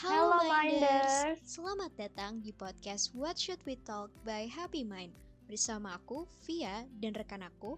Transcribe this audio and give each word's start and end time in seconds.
Halo, 0.00 0.40
Minders. 0.48 0.80
Minders. 1.28 1.44
Selamat 1.44 1.92
datang 2.00 2.40
di 2.40 2.56
podcast 2.56 3.12
What 3.12 3.36
Should 3.36 3.60
We 3.68 3.76
Talk 3.84 4.08
by 4.24 4.48
Happy 4.48 4.80
Mind. 4.80 5.12
Bersama 5.44 6.00
aku, 6.00 6.24
Via, 6.48 6.88
dan 7.04 7.12
rekan 7.12 7.44
aku. 7.44 7.76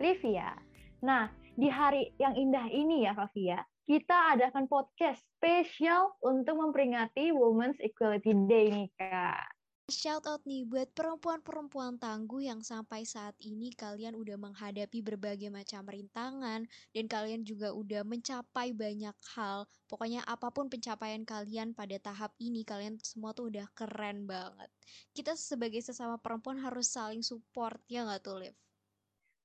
Livia. 0.00 0.56
Nah, 1.04 1.28
di 1.60 1.68
hari 1.68 2.16
yang 2.16 2.32
indah 2.32 2.64
ini 2.72 3.04
ya, 3.04 3.12
Kak 3.12 3.36
Via, 3.36 3.60
kita 3.84 4.40
adakan 4.40 4.72
podcast 4.72 5.20
spesial 5.36 6.16
untuk 6.24 6.56
memperingati 6.64 7.28
Women's 7.28 7.76
Equality 7.84 8.32
Day 8.48 8.72
nih, 8.72 8.88
Kak. 8.96 9.59
Shout 9.90 10.22
out 10.30 10.46
nih 10.46 10.62
buat 10.62 10.94
perempuan-perempuan 10.94 11.98
tangguh 11.98 12.46
yang 12.46 12.62
sampai 12.62 13.02
saat 13.02 13.34
ini 13.42 13.74
kalian 13.74 14.14
udah 14.14 14.38
menghadapi 14.38 15.02
berbagai 15.02 15.50
macam 15.50 15.82
rintangan 15.82 16.70
dan 16.94 17.04
kalian 17.10 17.42
juga 17.42 17.74
udah 17.74 18.06
mencapai 18.06 18.70
banyak 18.70 19.18
hal. 19.34 19.66
Pokoknya 19.90 20.22
apa 20.30 20.54
pun 20.54 20.70
pencapaian 20.70 21.26
kalian 21.26 21.74
pada 21.74 21.98
tahap 21.98 22.30
ini, 22.38 22.62
kalian 22.62 23.02
semua 23.02 23.34
tuh 23.34 23.50
udah 23.50 23.66
keren 23.74 24.30
banget. 24.30 24.70
Kita 25.10 25.34
sebagai 25.34 25.82
sesama 25.82 26.22
perempuan 26.22 26.62
harus 26.62 26.86
saling 26.86 27.26
support, 27.26 27.82
ya 27.90 28.06
nggak 28.06 28.22
tuh, 28.22 28.46
Liv? 28.46 28.54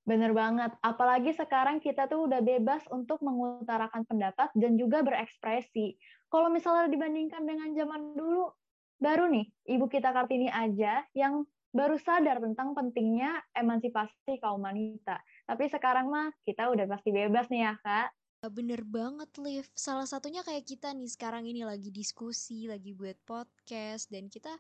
Bener 0.06 0.30
banget, 0.30 0.78
apalagi 0.86 1.34
sekarang 1.34 1.82
kita 1.82 2.06
tuh 2.06 2.30
udah 2.30 2.46
bebas 2.46 2.86
untuk 2.94 3.18
mengutarakan 3.26 4.06
pendapat 4.06 4.54
dan 4.54 4.78
juga 4.78 5.02
berekspresi. 5.02 5.98
Kalau 6.30 6.54
misalnya 6.54 6.86
dibandingkan 6.94 7.42
dengan 7.42 7.74
zaman 7.74 8.14
dulu, 8.14 8.54
baru 9.00 9.28
nih 9.28 9.46
Ibu 9.76 9.86
kita 9.92 10.16
Kartini 10.16 10.48
aja 10.48 11.04
yang 11.14 11.44
baru 11.76 12.00
sadar 12.00 12.40
tentang 12.40 12.72
pentingnya 12.72 13.44
emansipasi 13.52 14.40
kaum 14.40 14.64
wanita. 14.64 15.20
Tapi 15.44 15.68
sekarang 15.68 16.08
mah 16.08 16.32
kita 16.48 16.72
udah 16.72 16.88
pasti 16.88 17.12
bebas 17.12 17.52
nih 17.52 17.68
ya, 17.68 17.74
Kak. 17.84 18.10
Bener 18.48 18.86
banget, 18.88 19.28
Liv. 19.42 19.68
Salah 19.76 20.08
satunya 20.08 20.40
kayak 20.46 20.64
kita 20.64 20.96
nih 20.96 21.10
sekarang 21.12 21.44
ini 21.50 21.68
lagi 21.68 21.92
diskusi, 21.92 22.70
lagi 22.70 22.96
buat 22.96 23.18
podcast, 23.28 24.08
dan 24.08 24.32
kita 24.32 24.56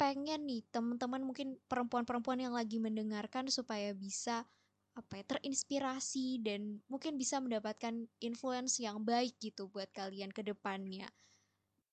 pengen 0.00 0.48
nih 0.48 0.64
teman-teman 0.72 1.24
mungkin 1.24 1.56
perempuan-perempuan 1.68 2.40
yang 2.40 2.54
lagi 2.56 2.76
mendengarkan 2.80 3.48
supaya 3.48 3.96
bisa 3.96 4.44
apa 4.96 5.20
ya 5.20 5.24
terinspirasi 5.36 6.40
dan 6.40 6.80
mungkin 6.88 7.20
bisa 7.20 7.36
mendapatkan 7.36 8.08
influence 8.24 8.80
yang 8.80 9.04
baik 9.04 9.36
gitu 9.36 9.68
buat 9.68 9.92
kalian 9.92 10.32
ke 10.32 10.40
depannya. 10.40 11.08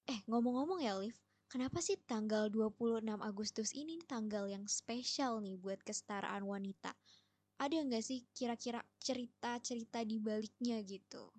Eh, 0.08 0.20
ngomong-ngomong 0.28 0.84
ya, 0.84 0.96
Liv, 1.00 1.16
kenapa 1.54 1.86
sih 1.86 2.02
tanggal 2.10 2.50
26 2.50 3.06
Agustus 3.22 3.78
ini 3.78 4.02
tanggal 4.10 4.50
yang 4.50 4.66
spesial 4.66 5.38
nih 5.38 5.54
buat 5.62 5.78
kesetaraan 5.86 6.50
wanita? 6.50 6.98
Ada 7.62 7.86
nggak 7.86 8.02
sih 8.02 8.26
kira-kira 8.34 8.82
cerita-cerita 8.98 10.02
di 10.02 10.18
baliknya 10.18 10.82
gitu? 10.82 11.30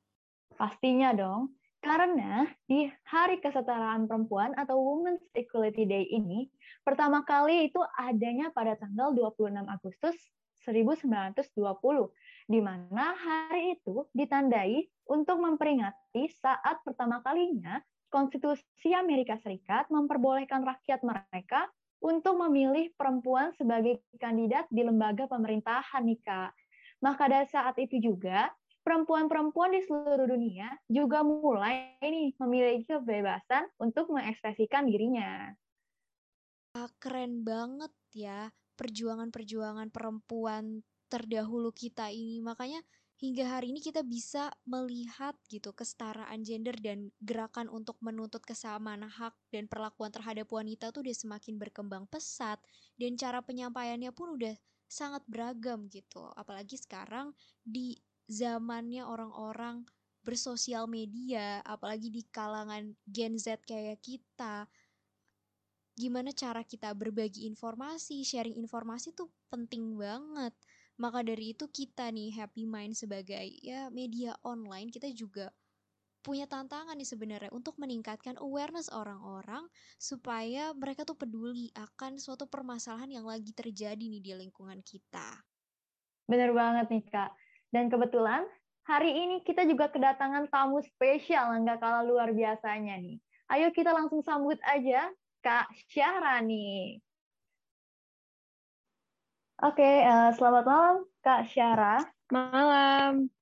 Pastinya 0.55 1.11
dong, 1.11 1.59
karena 1.83 2.47
di 2.71 2.87
Hari 3.11 3.43
Kesetaraan 3.43 4.06
Perempuan 4.06 4.55
atau 4.55 4.79
Women's 4.79 5.27
Equality 5.34 5.83
Day 5.83 6.06
ini, 6.06 6.47
pertama 6.87 7.27
kali 7.27 7.67
itu 7.67 7.83
adanya 7.99 8.55
pada 8.55 8.78
tanggal 8.78 9.11
26 9.19 9.67
Agustus 9.67 10.15
1920, 10.62 11.43
di 12.47 12.62
mana 12.62 13.19
hari 13.19 13.83
itu 13.83 14.06
ditandai 14.15 14.87
untuk 15.11 15.43
memperingati 15.43 16.31
saat 16.31 16.78
pertama 16.87 17.19
kalinya 17.27 17.83
Konstitusi 18.15 18.95
Amerika 18.95 19.34
Serikat 19.43 19.91
memperbolehkan 19.91 20.62
rakyat 20.62 21.03
mereka 21.03 21.67
untuk 21.98 22.39
memilih 22.39 22.95
perempuan 22.95 23.51
sebagai 23.59 24.06
kandidat 24.23 24.71
di 24.71 24.87
lembaga 24.87 25.27
pemerintahan 25.27 26.06
nih 26.06 26.23
Kak. 26.23 26.55
Maka 27.03 27.27
dari 27.27 27.51
saat 27.51 27.75
itu 27.83 27.98
juga, 27.98 28.55
perempuan-perempuan 28.87 29.75
di 29.75 29.83
seluruh 29.83 30.31
dunia 30.31 30.71
juga 30.87 31.27
mulai 31.27 31.98
nih 31.98 32.39
memiliki 32.39 32.87
kebebasan 32.87 33.67
untuk 33.83 34.15
mengekspresikan 34.15 34.87
dirinya. 34.87 35.50
Keren 37.03 37.43
banget 37.43 37.91
ya 38.15 38.55
perjuangan-perjuangan 38.78 39.91
perempuan 39.91 40.87
terdahulu 41.11 41.75
kita 41.75 42.15
ini. 42.15 42.38
Makanya 42.38 42.78
hingga 43.14 43.47
hari 43.47 43.70
ini 43.70 43.78
kita 43.78 44.02
bisa 44.02 44.50
melihat 44.66 45.38
gitu 45.47 45.70
kesetaraan 45.70 46.42
gender 46.42 46.75
dan 46.82 47.14
gerakan 47.22 47.70
untuk 47.70 47.94
menuntut 48.02 48.42
kesamaan 48.42 49.06
hak 49.06 49.34
dan 49.54 49.70
perlakuan 49.70 50.10
terhadap 50.10 50.50
wanita 50.50 50.91
tuh 50.91 51.06
udah 51.06 51.14
semakin 51.14 51.54
berkembang 51.56 52.04
pesat 52.10 52.58
dan 52.98 53.14
cara 53.14 53.38
penyampaiannya 53.41 54.10
pun 54.10 54.34
udah 54.34 54.54
sangat 54.91 55.22
beragam 55.30 55.86
gitu. 55.91 56.30
Apalagi 56.34 56.78
sekarang 56.78 57.32
di 57.62 57.98
zamannya 58.26 59.06
orang-orang 59.06 59.86
bersosial 60.25 60.88
media, 60.88 61.60
apalagi 61.69 62.08
di 62.08 62.25
kalangan 62.32 62.96
Gen 63.04 63.36
Z 63.36 63.60
kayak 63.69 64.00
kita, 64.00 64.64
gimana 65.94 66.34
cara 66.34 66.64
kita 66.66 66.91
berbagi 66.96 67.46
informasi, 67.46 68.25
sharing 68.25 68.56
informasi 68.58 69.14
tuh 69.14 69.31
penting 69.52 69.94
banget. 69.94 70.56
Maka 70.94 71.27
dari 71.27 71.56
itu 71.56 71.66
kita 71.66 72.06
nih 72.15 72.31
Happy 72.38 72.71
Mind 72.71 72.94
sebagai 72.94 73.43
ya 73.62 73.91
media 73.91 74.38
online 74.47 74.94
kita 74.94 75.10
juga 75.10 75.50
punya 76.25 76.49
tantangan 76.49 76.97
nih 76.97 77.05
sebenarnya 77.05 77.50
untuk 77.53 77.77
meningkatkan 77.77 78.41
awareness 78.41 78.88
orang-orang 78.88 79.69
supaya 80.00 80.72
mereka 80.72 81.05
tuh 81.05 81.21
peduli 81.21 81.69
akan 81.77 82.16
suatu 82.16 82.49
permasalahan 82.49 83.21
yang 83.21 83.28
lagi 83.28 83.53
terjadi 83.53 84.00
nih 84.00 84.25
di 84.25 84.32
lingkungan 84.32 84.81
kita. 84.81 85.44
Bener 86.25 86.56
banget 86.56 86.88
nih 86.88 87.05
Kak. 87.12 87.31
Dan 87.69 87.93
kebetulan 87.93 88.49
hari 88.88 89.12
ini 89.12 89.44
kita 89.44 89.69
juga 89.69 89.93
kedatangan 89.93 90.49
tamu 90.49 90.81
spesial 90.81 91.61
nggak 91.61 91.76
kalah 91.76 92.00
luar 92.00 92.32
biasanya 92.32 92.97
nih. 92.97 93.21
Ayo 93.53 93.69
kita 93.76 93.93
langsung 93.93 94.25
sambut 94.25 94.56
aja 94.65 95.12
Kak 95.44 95.69
Syahra 95.93 96.41
Oke, 99.64 99.80
uh, 99.80 100.28
selamat 100.36 100.64
malam 100.69 100.97
Kak 101.25 101.48
Syara. 101.48 102.04
Malam. 102.28 103.32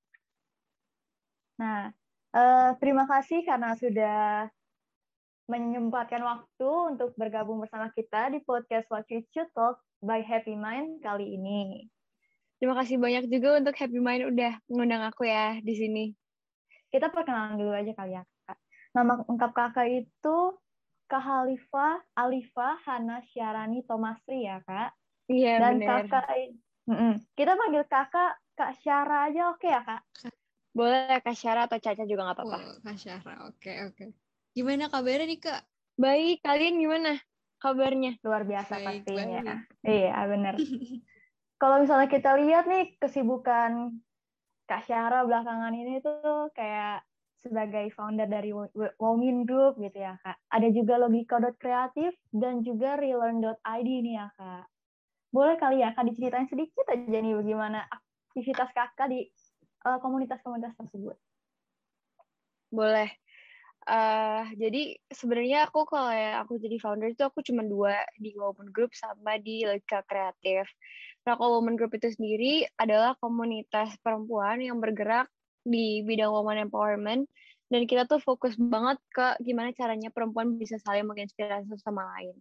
Nah, 1.58 1.90
uh, 2.30 2.78
terima 2.78 3.10
kasih 3.10 3.42
karena 3.42 3.74
sudah 3.74 4.46
menyempatkan 5.50 6.22
waktu 6.22 6.94
untuk 6.94 7.10
bergabung 7.18 7.58
bersama 7.58 7.90
kita 7.90 8.30
di 8.30 8.38
podcast 8.38 8.86
What 8.86 9.10
You 9.10 9.26
Should 9.34 9.50
Talk 9.50 9.82
by 9.98 10.22
Happy 10.22 10.54
Mind 10.54 11.02
kali 11.02 11.34
ini. 11.34 11.90
Terima 12.62 12.78
kasih 12.78 13.02
banyak 13.02 13.26
juga 13.26 13.58
untuk 13.58 13.74
Happy 13.74 13.98
Mind 13.98 14.30
udah 14.30 14.62
mengundang 14.70 15.02
aku 15.02 15.26
ya 15.26 15.58
di 15.58 15.74
sini. 15.74 16.14
Kita 16.86 17.10
perkenalan 17.10 17.58
dulu 17.58 17.74
aja 17.74 17.90
kali 17.98 18.14
ya, 18.14 18.22
Kak. 18.46 18.62
Nama 18.94 19.26
lengkap 19.26 19.50
kakak 19.50 19.90
itu 19.90 20.36
Kak 21.10 21.18
Halifa 21.18 21.98
Alifa 22.14 22.78
Hana 22.86 23.26
Syarani 23.26 23.82
Tomasri 23.82 24.46
ya, 24.46 24.62
Kak. 24.62 25.01
Iya, 25.30 25.62
Dan 25.62 25.72
bener. 25.78 26.06
kakak, 26.08 26.26
mm 26.88 26.94
-mm. 26.94 27.12
kita 27.38 27.52
panggil 27.54 27.84
kakak 27.86 28.32
Kak 28.52 28.72
Syara 28.84 29.32
aja 29.32 29.48
oke 29.56 29.64
ya 29.64 29.80
kak? 29.80 30.02
Boleh 30.76 31.20
Kak 31.24 31.36
Syara 31.36 31.64
atau 31.64 31.80
Caca 31.80 32.04
juga 32.04 32.28
nggak 32.28 32.38
apa-apa. 32.40 32.58
Oh, 32.60 32.74
Kak 32.84 32.96
Syara, 33.00 33.34
oke 33.48 33.72
oke. 33.88 34.04
Gimana 34.52 34.92
kabarnya 34.92 35.24
nih 35.28 35.40
Kak? 35.40 35.62
Baik, 35.96 36.44
kalian 36.44 36.76
gimana 36.80 37.16
kabarnya? 37.60 38.20
Luar 38.24 38.44
biasa 38.44 38.80
Baik, 38.80 39.04
pastinya. 39.08 39.40
baik. 39.40 39.88
Iya 39.88 40.16
bener. 40.28 40.54
Kalau 41.60 41.76
misalnya 41.78 42.08
kita 42.10 42.34
lihat 42.36 42.64
nih 42.68 42.98
kesibukan 43.00 44.02
Kak 44.68 44.82
Syara 44.84 45.24
belakangan 45.24 45.72
ini 45.72 46.02
tuh 46.04 46.50
kayak 46.52 47.06
sebagai 47.42 47.90
founder 47.94 48.30
dari 48.30 48.54
Women 49.02 49.42
Group 49.42 49.74
gitu 49.82 49.98
ya 49.98 50.14
kak. 50.22 50.38
Ada 50.46 50.70
juga 50.70 51.02
Logika.kreatif 51.02 52.14
dan 52.30 52.62
juga 52.62 52.94
Relearn.id 52.94 53.88
nih 54.06 54.14
ya 54.14 54.26
kak. 54.38 54.71
Boleh 55.32 55.56
kali 55.56 55.81
ya 55.81 55.97
kak 55.97 56.04
diceritain 56.06 56.47
sedikit 56.47 56.84
aja 56.93 57.19
nih 57.19 57.32
bagaimana 57.32 57.88
aktivitas 58.31 58.69
kakak 58.76 59.08
di 59.08 59.26
uh, 59.88 59.99
komunitas-komunitas 59.99 60.76
tersebut. 60.76 61.17
Boleh. 62.69 63.08
Uh, 63.82 64.46
jadi 64.55 64.94
sebenarnya 65.11 65.67
aku 65.67 65.82
kalau 65.90 66.14
aku 66.38 66.55
jadi 66.55 66.79
founder 66.79 67.11
itu 67.11 67.26
aku 67.26 67.43
cuma 67.43 67.67
dua 67.67 67.99
di 68.14 68.31
Women 68.38 68.70
Group 68.70 68.94
sama 68.94 69.43
di 69.43 69.67
Logika 69.67 70.06
Kreatif. 70.06 70.70
Nah 71.26 71.35
kalau 71.35 71.58
Women 71.58 71.75
Group 71.75 71.99
itu 71.99 72.14
sendiri 72.14 72.62
adalah 72.78 73.19
komunitas 73.19 73.99
perempuan 73.99 74.62
yang 74.62 74.78
bergerak 74.78 75.26
di 75.67 76.02
bidang 76.06 76.31
woman 76.31 76.67
empowerment 76.67 77.26
dan 77.70 77.82
kita 77.87 78.06
tuh 78.06 78.19
fokus 78.23 78.55
banget 78.58 78.99
ke 79.14 79.38
gimana 79.43 79.73
caranya 79.73 80.11
perempuan 80.12 80.58
bisa 80.58 80.78
saling 80.82 81.08
menginspirasi 81.08 81.73
sama 81.81 82.05
lain. 82.19 82.37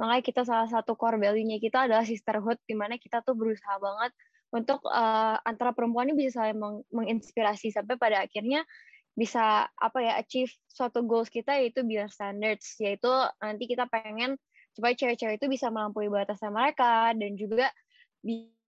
Makanya 0.00 0.24
kita 0.24 0.42
salah 0.48 0.64
satu 0.64 0.96
core 0.96 1.20
value-nya 1.20 1.60
kita 1.60 1.84
adalah 1.84 2.08
sisterhood, 2.08 2.56
di 2.64 2.72
mana 2.72 2.96
kita 2.96 3.20
tuh 3.20 3.36
berusaha 3.36 3.76
banget 3.76 4.16
untuk 4.50 4.82
uh, 4.88 5.36
antara 5.46 5.70
perempuan 5.70 6.10
ini 6.10 6.26
bisa 6.26 6.42
saling 6.42 6.58
meng 6.58 6.82
menginspirasi 6.90 7.70
sampai 7.70 7.94
pada 8.00 8.24
akhirnya 8.26 8.66
bisa 9.14 9.68
apa 9.68 9.98
ya 10.00 10.12
achieve 10.18 10.50
suatu 10.70 11.04
goals 11.06 11.30
kita 11.30 11.58
yaitu 11.60 11.86
beyond 11.86 12.10
standards 12.10 12.78
yaitu 12.80 13.10
nanti 13.42 13.68
kita 13.68 13.86
pengen 13.90 14.40
supaya 14.74 14.94
cewek-cewek 14.94 15.38
itu 15.38 15.46
bisa 15.50 15.68
melampaui 15.68 16.08
batasan 16.08 16.54
mereka 16.54 17.10
dan 17.14 17.34
juga 17.34 17.70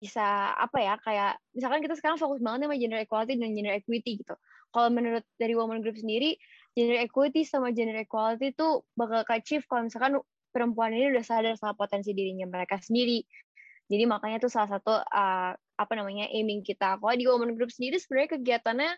bisa 0.03 0.51
apa 0.59 0.77
ya 0.83 0.93
kayak 0.99 1.39
misalkan 1.55 1.79
kita 1.79 1.95
sekarang 1.95 2.19
fokus 2.19 2.43
banget 2.43 2.67
sama 2.67 2.75
gender 2.75 2.99
equality 2.99 3.33
dan 3.39 3.55
gender 3.55 3.73
equity 3.77 4.11
gitu. 4.19 4.35
Kalau 4.73 4.89
menurut 4.89 5.23
dari 5.37 5.53
Women 5.53 5.79
Group 5.79 5.95
sendiri 5.95 6.35
gender 6.75 6.99
equity 6.99 7.45
sama 7.45 7.71
gender 7.71 7.97
equality 8.01 8.51
itu 8.51 8.83
bakal 8.97 9.23
achieve 9.31 9.63
kalau 9.69 9.87
misalkan 9.87 10.19
perempuan 10.53 10.93
ini 10.93 11.09
udah 11.09 11.25
sadar 11.25 11.57
sama 11.57 11.73
potensi 11.73 12.13
dirinya 12.13 12.45
mereka 12.45 12.77
sendiri. 12.77 13.25
Jadi 13.89 14.03
makanya 14.05 14.37
itu 14.39 14.49
salah 14.53 14.79
satu 14.79 14.93
uh, 14.93 15.51
apa 15.57 15.93
namanya 15.97 16.29
aiming 16.29 16.61
kita. 16.61 17.01
Kalau 17.01 17.13
di 17.17 17.25
women 17.25 17.57
group 17.57 17.73
sendiri 17.73 17.97
sebenarnya 17.97 18.39
kegiatannya 18.39 18.91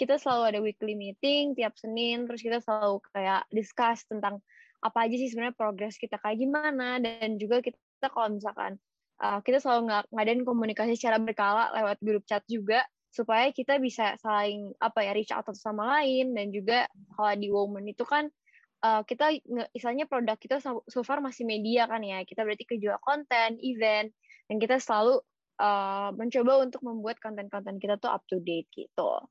kita 0.00 0.16
selalu 0.16 0.42
ada 0.48 0.58
weekly 0.64 0.96
meeting 0.96 1.52
tiap 1.52 1.76
Senin, 1.76 2.24
terus 2.24 2.40
kita 2.40 2.58
selalu 2.64 3.04
kayak 3.12 3.44
discuss 3.52 4.08
tentang 4.08 4.40
apa 4.82 5.06
aja 5.06 5.14
sih 5.14 5.30
sebenarnya 5.30 5.54
progres 5.54 5.94
kita 5.94 6.18
kayak 6.18 6.42
gimana 6.42 6.98
dan 6.98 7.38
juga 7.38 7.62
kita 7.62 8.10
kalau 8.10 8.34
misalkan 8.34 8.82
uh, 9.22 9.38
kita 9.46 9.62
selalu 9.62 9.86
ng 9.86 9.94
ngadain 10.10 10.42
komunikasi 10.42 10.98
secara 10.98 11.22
berkala 11.22 11.70
lewat 11.70 12.02
grup 12.02 12.26
chat 12.26 12.42
juga 12.50 12.82
supaya 13.14 13.54
kita 13.54 13.78
bisa 13.78 14.18
saling 14.18 14.74
apa 14.82 15.06
ya 15.06 15.12
reach 15.14 15.30
out 15.30 15.46
sama 15.54 16.00
lain 16.00 16.34
dan 16.34 16.50
juga 16.50 16.90
kalau 17.14 17.32
di 17.38 17.48
woman 17.52 17.86
itu 17.86 18.02
kan 18.02 18.26
uh, 18.82 19.02
kita 19.06 19.38
misalnya 19.72 20.04
produk 20.10 20.36
kita 20.36 20.58
so, 20.62 21.00
far 21.06 21.22
masih 21.24 21.46
media 21.46 21.86
kan 21.86 22.02
ya 22.02 22.26
kita 22.26 22.42
berarti 22.42 22.66
kejual 22.66 22.98
konten 23.00 23.56
event 23.62 24.10
dan 24.50 24.56
kita 24.58 24.76
selalu 24.82 25.22
uh, 25.62 26.10
mencoba 26.12 26.66
untuk 26.66 26.82
membuat 26.84 27.22
konten-konten 27.22 27.78
kita 27.78 27.96
tuh 27.98 28.10
up 28.10 28.22
to 28.28 28.42
date 28.42 28.68
gitu 28.74 29.22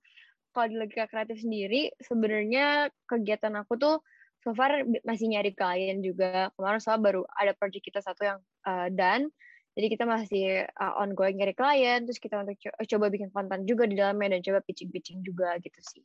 kalau 0.52 0.68
di 0.68 0.76
logika 0.76 1.08
kreatif 1.08 1.40
sendiri 1.40 1.92
sebenarnya 2.04 2.92
kegiatan 3.08 3.56
aku 3.56 3.80
tuh 3.80 4.04
so 4.42 4.52
far 4.58 4.84
masih 5.06 5.32
nyari 5.32 5.54
klien 5.54 6.02
juga. 6.02 6.50
Kemarin 6.58 6.82
soal 6.82 7.00
baru 7.00 7.22
ada 7.38 7.54
project 7.56 7.86
kita 7.86 8.02
satu 8.02 8.22
yang 8.26 8.40
uh, 8.66 8.90
done. 8.92 9.30
Jadi 9.72 9.88
kita 9.88 10.04
masih 10.04 10.68
uh, 10.68 11.00
ongoing 11.00 11.40
nyari 11.40 11.56
klien, 11.56 12.04
terus 12.04 12.20
kita 12.20 12.44
untuk 12.44 12.60
co 12.60 12.76
coba 12.76 13.08
bikin 13.08 13.32
konten 13.32 13.64
juga 13.64 13.88
di 13.88 13.96
dalamnya 13.96 14.36
dan 14.36 14.42
coba 14.44 14.60
pitching-pitching 14.68 15.24
juga 15.24 15.56
gitu 15.64 15.80
sih. 15.80 16.04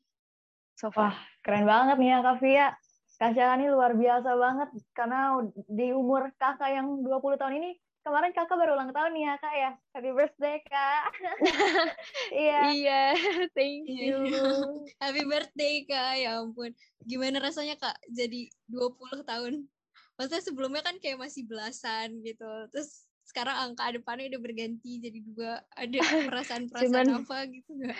So 0.78 0.94
far. 0.94 1.10
Wah, 1.10 1.18
keren 1.42 1.66
banget 1.66 1.98
nih 1.98 2.08
ya 2.14 2.18
Kak. 2.22 2.78
Kak 3.16 3.32
ini 3.32 3.72
luar 3.72 3.96
biasa 3.96 4.28
banget 4.36 4.68
karena 4.92 5.40
di 5.72 5.88
umur 5.96 6.28
kakak 6.36 6.68
yang 6.68 7.00
20 7.00 7.40
tahun 7.40 7.56
ini 7.56 7.70
kemarin 8.04 8.30
kakak 8.36 8.60
baru 8.60 8.76
ulang 8.76 8.92
tahun 8.92 9.16
nih 9.16 9.24
ya 9.24 9.34
kak 9.40 9.54
ya. 9.56 9.70
Happy 9.96 10.10
birthday 10.12 10.56
kak. 10.68 11.04
Iya. 12.30 12.60
Iya 12.76 13.02
thank 13.56 13.88
iya. 13.88 14.04
you. 14.12 14.20
Happy 15.02 15.24
birthday 15.24 15.88
kak. 15.88 16.20
Ya 16.20 16.44
ampun. 16.44 16.76
Gimana 17.08 17.40
rasanya 17.40 17.80
kak 17.80 17.96
jadi 18.12 18.52
20 18.68 19.24
tahun? 19.24 19.64
Maksudnya 20.20 20.42
sebelumnya 20.44 20.84
kan 20.84 21.00
kayak 21.00 21.16
masih 21.16 21.48
belasan 21.48 22.20
gitu. 22.20 22.46
Terus 22.68 23.08
sekarang 23.24 23.56
angka 23.72 23.96
depannya 23.96 24.28
udah 24.28 24.40
berganti 24.44 25.00
jadi 25.00 25.18
dua. 25.24 25.64
Ada 25.72 25.98
perasaan-perasaan 26.28 27.10
apa 27.16 27.48
gitu 27.48 27.70
gak? 27.80 27.96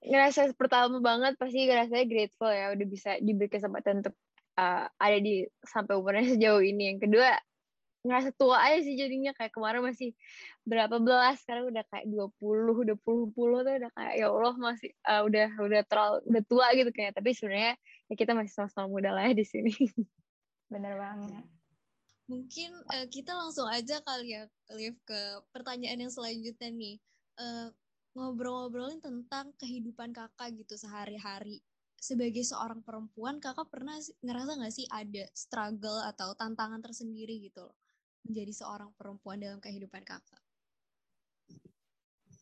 ngerasa 0.00 0.56
pertama 0.56 1.02
banget 1.02 1.36
pasti 1.36 1.68
ngerasa 1.68 2.06
grateful 2.08 2.48
ya 2.48 2.72
udah 2.72 2.86
bisa 2.88 3.20
diberi 3.20 3.52
kesempatan 3.52 4.00
untuk 4.00 4.16
uh, 4.56 4.84
ada 4.98 5.18
di 5.20 5.46
sampai 5.62 5.94
umurnya 5.98 6.24
sejauh 6.34 6.62
ini. 6.64 6.94
Yang 6.94 7.08
kedua 7.08 7.30
ngerasa 8.00 8.32
tua 8.32 8.56
aja 8.64 8.80
sih 8.80 8.96
jadinya. 8.96 9.36
Kayak 9.36 9.52
kemarin 9.54 9.84
masih 9.84 10.16
berapa 10.64 10.96
belas 10.98 11.42
sekarang 11.44 11.68
udah 11.70 11.84
kayak 11.92 12.06
20 12.08 12.84
udah 12.86 12.96
puluh 13.02 13.26
puluh 13.34 13.60
tuh 13.66 13.76
udah 13.76 13.90
kayak 13.92 14.14
ya 14.18 14.26
Allah 14.30 14.54
masih 14.56 14.90
uh, 15.04 15.22
udah 15.26 15.48
udah 15.60 15.80
terlalu 15.86 16.18
udah 16.30 16.42
tua 16.48 16.66
gitu 16.74 16.90
kayak. 16.90 17.12
Tapi 17.14 17.30
sebenarnya 17.36 17.74
ya 18.10 18.14
kita 18.16 18.32
masih 18.34 18.52
sama-sama 18.52 18.86
muda 18.88 19.10
lah 19.12 19.28
ya 19.30 19.34
di 19.36 19.46
sini. 19.46 19.72
Bener 20.72 20.96
banget. 20.96 21.44
Mungkin 22.30 22.70
uh, 22.94 23.06
kita 23.10 23.34
langsung 23.34 23.66
aja 23.66 23.98
kali 24.06 24.38
ya 24.38 24.46
Liv 24.70 24.94
ke 25.02 25.20
pertanyaan 25.50 26.06
yang 26.08 26.12
selanjutnya 26.12 26.70
nih. 26.70 26.96
Uh, 27.40 27.72
ngobrol-ngobrolin 28.14 28.98
tentang 28.98 29.54
kehidupan 29.54 30.10
kakak 30.10 30.50
gitu 30.58 30.74
sehari-hari 30.74 31.62
sebagai 32.00 32.40
seorang 32.40 32.80
perempuan 32.80 33.36
kakak 33.44 33.68
pernah 33.68 34.00
ngerasa 34.24 34.56
nggak 34.56 34.72
sih 34.72 34.88
ada 34.88 35.28
struggle 35.36 36.00
atau 36.08 36.32
tantangan 36.32 36.80
tersendiri 36.80 37.36
gitu 37.44 37.68
loh 37.68 37.76
menjadi 38.24 38.52
seorang 38.56 38.90
perempuan 38.96 39.36
dalam 39.36 39.60
kehidupan 39.60 40.00
kakak? 40.00 40.40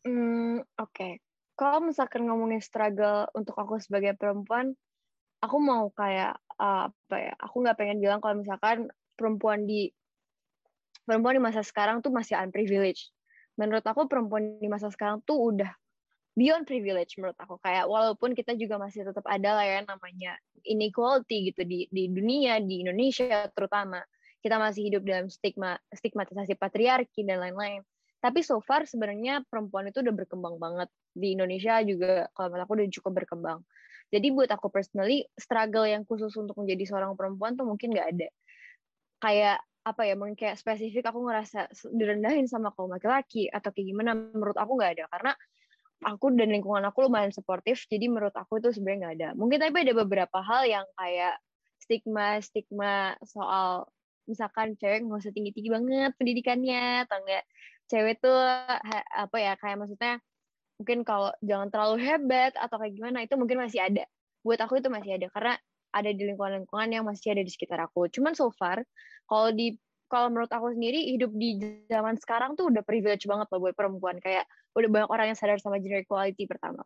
Hmm, 0.07 0.63
oke. 0.63 0.95
Okay. 0.95 1.13
Kalau 1.59 1.83
misalkan 1.83 2.23
ngomongin 2.23 2.63
struggle 2.63 3.27
untuk 3.35 3.59
aku 3.59 3.83
sebagai 3.83 4.15
perempuan, 4.15 4.71
aku 5.43 5.59
mau 5.59 5.91
kayak 5.91 6.39
uh, 6.55 6.87
apa 6.87 7.15
ya? 7.19 7.33
Aku 7.43 7.59
nggak 7.59 7.75
pengen 7.75 7.99
bilang 7.99 8.23
kalau 8.23 8.39
misalkan 8.39 8.87
perempuan 9.19 9.67
di 9.67 9.91
perempuan 11.03 11.35
di 11.35 11.43
masa 11.43 11.67
sekarang 11.67 11.99
tuh 11.99 12.15
masih 12.15 12.39
unprivileged. 12.39 13.11
Menurut 13.59 13.83
aku 13.83 14.07
perempuan 14.07 14.55
di 14.55 14.71
masa 14.71 14.87
sekarang 14.87 15.19
tuh 15.27 15.51
udah 15.51 15.75
beyond 16.39 16.63
privilege 16.63 17.19
menurut 17.19 17.35
aku 17.35 17.59
kayak 17.59 17.83
walaupun 17.83 18.31
kita 18.31 18.55
juga 18.55 18.79
masih 18.79 19.03
tetap 19.03 19.27
ada 19.27 19.59
lah 19.59 19.65
ya 19.67 19.83
namanya 19.83 20.39
inequality 20.63 21.51
gitu 21.51 21.67
di 21.67 21.91
di 21.91 22.07
dunia 22.07 22.63
di 22.63 22.87
Indonesia 22.87 23.51
terutama 23.51 23.99
kita 24.39 24.55
masih 24.55 24.87
hidup 24.87 25.03
dalam 25.03 25.27
stigma 25.27 25.75
stigmatisasi 25.91 26.55
patriarki 26.55 27.27
dan 27.27 27.43
lain-lain. 27.43 27.83
Tapi 28.23 28.39
so 28.43 28.63
far 28.63 28.87
sebenarnya 28.87 29.43
perempuan 29.47 29.91
itu 29.91 29.99
udah 29.99 30.15
berkembang 30.15 30.55
banget 30.59 30.87
di 31.11 31.35
Indonesia 31.35 31.79
juga 31.83 32.27
kalau 32.35 32.55
menurut 32.55 32.63
aku 32.63 32.73
udah 32.79 32.87
cukup 32.99 33.11
berkembang. 33.23 33.59
Jadi 34.09 34.27
buat 34.31 34.49
aku 34.51 34.71
personally 34.71 35.27
struggle 35.35 35.83
yang 35.83 36.07
khusus 36.07 36.31
untuk 36.39 36.55
menjadi 36.55 36.87
seorang 36.87 37.13
perempuan 37.19 37.59
tuh 37.59 37.67
mungkin 37.67 37.91
nggak 37.91 38.07
ada. 38.15 38.27
Kayak 39.19 39.57
apa 39.83 40.01
ya 40.03 40.15
mungkin 40.19 40.35
kayak 40.35 40.59
spesifik 40.59 41.07
aku 41.07 41.23
ngerasa 41.23 41.71
direndahin 41.95 42.47
sama 42.47 42.75
kaum 42.75 42.91
laki-laki 42.91 43.47
atau 43.47 43.71
kayak 43.71 43.87
gimana 43.87 44.11
menurut 44.15 44.55
aku 44.59 44.75
nggak 44.75 44.91
ada 44.99 45.05
karena 45.07 45.31
aku 46.03 46.31
dan 46.35 46.49
lingkungan 46.51 46.83
aku 46.87 47.07
lumayan 47.07 47.31
suportif 47.35 47.83
jadi 47.91 48.07
menurut 48.07 48.35
aku 48.35 48.63
itu 48.63 48.71
sebenarnya 48.71 48.99
nggak 48.99 49.15
ada. 49.19 49.29
Mungkin 49.35 49.57
tapi 49.59 49.77
ada 49.83 49.93
beberapa 49.95 50.39
hal 50.39 50.63
yang 50.67 50.85
kayak 50.95 51.35
stigma 51.79 52.39
stigma 52.43 53.15
soal 53.25 53.87
misalkan 54.29 54.77
cewek 54.77 55.03
nggak 55.03 55.19
usah 55.25 55.33
tinggi 55.33 55.51
tinggi 55.55 55.73
banget 55.73 56.11
pendidikannya 56.21 57.09
atau 57.09 57.17
enggak 57.25 57.43
cewek 57.89 58.15
tuh 58.21 58.37
apa 59.17 59.37
ya 59.41 59.57
kayak 59.57 59.77
maksudnya 59.81 60.21
mungkin 60.77 61.01
kalau 61.03 61.33
jangan 61.43 61.67
terlalu 61.73 61.97
hebat 62.05 62.53
atau 62.55 62.77
kayak 62.79 62.93
gimana 62.95 63.25
itu 63.25 63.35
mungkin 63.35 63.59
masih 63.59 63.83
ada. 63.83 64.05
Buat 64.45 64.63
aku 64.63 64.79
itu 64.79 64.87
masih 64.87 65.19
ada 65.19 65.27
karena 65.33 65.53
ada 65.89 66.09
di 66.13 66.23
lingkungan-lingkungan 66.23 66.89
yang 66.93 67.03
masih 67.03 67.33
ada 67.33 67.43
di 67.43 67.51
sekitar 67.51 67.81
aku. 67.83 68.07
Cuman 68.13 68.37
so 68.37 68.53
far 68.53 68.85
kalau 69.25 69.49
di 69.51 69.75
kalau 70.09 70.33
menurut 70.33 70.49
aku 70.49 70.73
sendiri 70.73 71.13
hidup 71.13 71.29
di 71.37 71.61
zaman 71.85 72.17
sekarang 72.17 72.57
tuh 72.57 72.73
udah 72.73 72.81
privilege 72.81 73.29
banget 73.29 73.45
loh 73.53 73.61
buat 73.61 73.77
perempuan. 73.77 74.17
Kayak 74.17 74.49
udah 74.73 74.89
banyak 74.89 75.09
orang 75.09 75.25
yang 75.31 75.37
sadar 75.37 75.61
sama 75.61 75.77
gender 75.77 76.01
equality 76.01 76.49
pertama. 76.49 76.81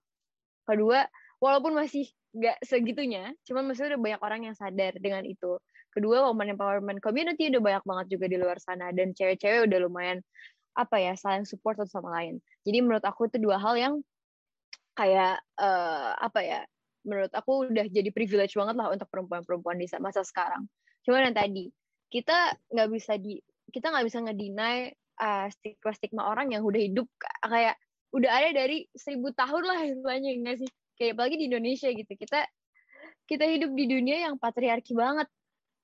Kedua 0.68 1.08
walaupun 1.40 1.76
masih 1.76 2.08
nggak 2.34 2.66
segitunya 2.66 3.30
cuman 3.46 3.70
maksudnya 3.70 3.96
udah 3.96 4.02
banyak 4.02 4.22
orang 4.22 4.42
yang 4.52 4.56
sadar 4.60 4.94
dengan 5.00 5.24
itu. 5.24 5.56
Kedua 5.94 6.26
woman 6.28 6.58
empowerment 6.58 7.00
community 7.00 7.48
udah 7.48 7.62
banyak 7.64 7.84
banget 7.88 8.06
juga 8.12 8.26
di 8.28 8.38
luar 8.38 8.58
sana 8.60 8.92
dan 8.92 9.16
cewek-cewek 9.16 9.72
udah 9.72 9.80
lumayan 9.88 10.20
apa 10.74 10.98
ya 10.98 11.14
saling 11.14 11.46
support 11.46 11.78
satu 11.78 11.90
sama 12.02 12.10
lain. 12.18 12.42
Jadi 12.66 12.78
menurut 12.82 13.06
aku 13.06 13.30
itu 13.30 13.38
dua 13.40 13.62
hal 13.62 13.78
yang 13.78 13.94
kayak 14.98 15.42
uh, 15.58 16.18
apa 16.18 16.40
ya 16.42 16.60
menurut 17.04 17.30
aku 17.36 17.68
udah 17.70 17.86
jadi 17.88 18.10
privilege 18.10 18.56
banget 18.56 18.76
lah 18.80 18.90
untuk 18.90 19.08
perempuan-perempuan 19.12 19.78
di 19.78 19.86
masa 20.02 20.26
sekarang. 20.26 20.66
Cuman 21.06 21.30
yang 21.30 21.36
tadi 21.36 21.70
kita 22.14 22.54
nggak 22.70 22.90
bisa 22.94 23.18
di 23.18 23.42
kita 23.74 23.90
nggak 23.90 24.06
bisa 24.06 24.22
ngedinai 24.22 24.94
uh, 25.18 25.50
stigma-stigma 25.50 26.30
orang 26.30 26.54
yang 26.54 26.62
udah 26.62 26.78
hidup 26.78 27.10
kayak 27.42 27.74
udah 28.14 28.30
ada 28.30 28.50
dari 28.54 28.86
seribu 28.94 29.34
tahun 29.34 29.66
lah 29.66 29.80
istilahnya 29.90 30.30
nggak 30.46 30.58
sih? 30.62 30.70
Kayak 30.94 31.18
apalagi 31.18 31.36
di 31.42 31.46
Indonesia 31.50 31.90
gitu 31.90 32.14
kita 32.14 32.46
kita 33.26 33.50
hidup 33.50 33.74
di 33.74 33.90
dunia 33.90 34.30
yang 34.30 34.38
patriarki 34.38 34.94
banget. 34.94 35.26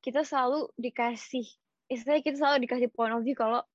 Kita 0.06 0.22
selalu 0.22 0.70
dikasih 0.78 1.50
istilahnya 1.90 2.22
kita 2.22 2.38
selalu 2.38 2.70
dikasih 2.70 2.90
point 2.94 3.18
of 3.18 3.26
view 3.26 3.34
kalau 3.34 3.66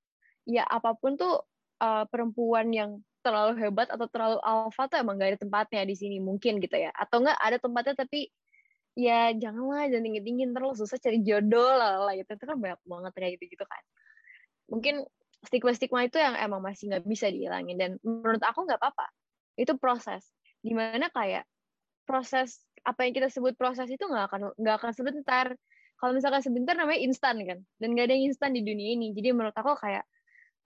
ya 0.46 0.62
apa 0.62 0.94
pun 0.94 1.18
tuh 1.18 1.42
uh, 1.82 2.06
perempuan 2.06 2.70
yang 2.70 3.02
terlalu 3.26 3.58
hebat 3.58 3.90
atau 3.90 4.06
terlalu 4.06 4.38
alpha 4.46 4.86
tuh 4.86 5.00
emang 5.00 5.16
gak 5.16 5.34
ada 5.34 5.40
tempatnya 5.40 5.82
di 5.82 5.96
sini 5.98 6.22
mungkin 6.22 6.62
gitu 6.62 6.78
ya. 6.78 6.94
Atau 6.94 7.26
enggak 7.26 7.40
ada 7.42 7.58
tempatnya 7.58 7.94
tapi 7.98 8.30
ya 8.94 9.34
janganlah 9.34 9.90
jangan 9.90 10.04
tinggi 10.06 10.22
tinggi 10.22 10.44
terus 10.54 10.78
susah 10.78 10.98
cari 11.02 11.18
jodoh 11.26 11.70
lah, 11.74 12.00
lah 12.02 12.14
gitu. 12.14 12.30
Itu 12.34 12.44
kan 12.46 12.56
banyak 12.58 12.80
banget 12.86 13.12
kayak 13.18 13.30
gitu 13.38 13.44
gitu 13.58 13.64
kan. 13.66 13.82
Mungkin 14.70 14.94
stigma 15.44 15.72
stigma 15.76 16.00
itu 16.06 16.16
yang 16.18 16.34
emang 16.38 16.62
masih 16.62 16.90
nggak 16.90 17.04
bisa 17.06 17.26
dihilangin. 17.28 17.76
Dan 17.76 17.90
menurut 18.02 18.42
aku 18.42 18.64
nggak 18.66 18.80
apa-apa. 18.80 19.06
Itu 19.58 19.76
proses. 19.78 20.24
Di 20.64 20.72
mana 20.72 21.10
kayak 21.10 21.44
proses 22.08 22.62
apa 22.84 23.08
yang 23.08 23.16
kita 23.16 23.28
sebut 23.32 23.56
proses 23.56 23.88
itu 23.90 24.04
nggak 24.06 24.30
akan 24.30 24.40
nggak 24.56 24.76
akan 24.80 24.92
sebentar. 24.94 25.46
Kalau 25.98 26.12
misalkan 26.14 26.42
sebentar 26.42 26.74
namanya 26.74 27.00
instan 27.02 27.38
kan. 27.46 27.58
Dan 27.80 27.94
gak 27.94 28.10
ada 28.10 28.14
yang 28.18 28.34
instan 28.34 28.50
di 28.52 28.60
dunia 28.66 28.98
ini. 28.98 29.14
Jadi 29.14 29.30
menurut 29.30 29.54
aku 29.54 29.78
kayak 29.78 30.04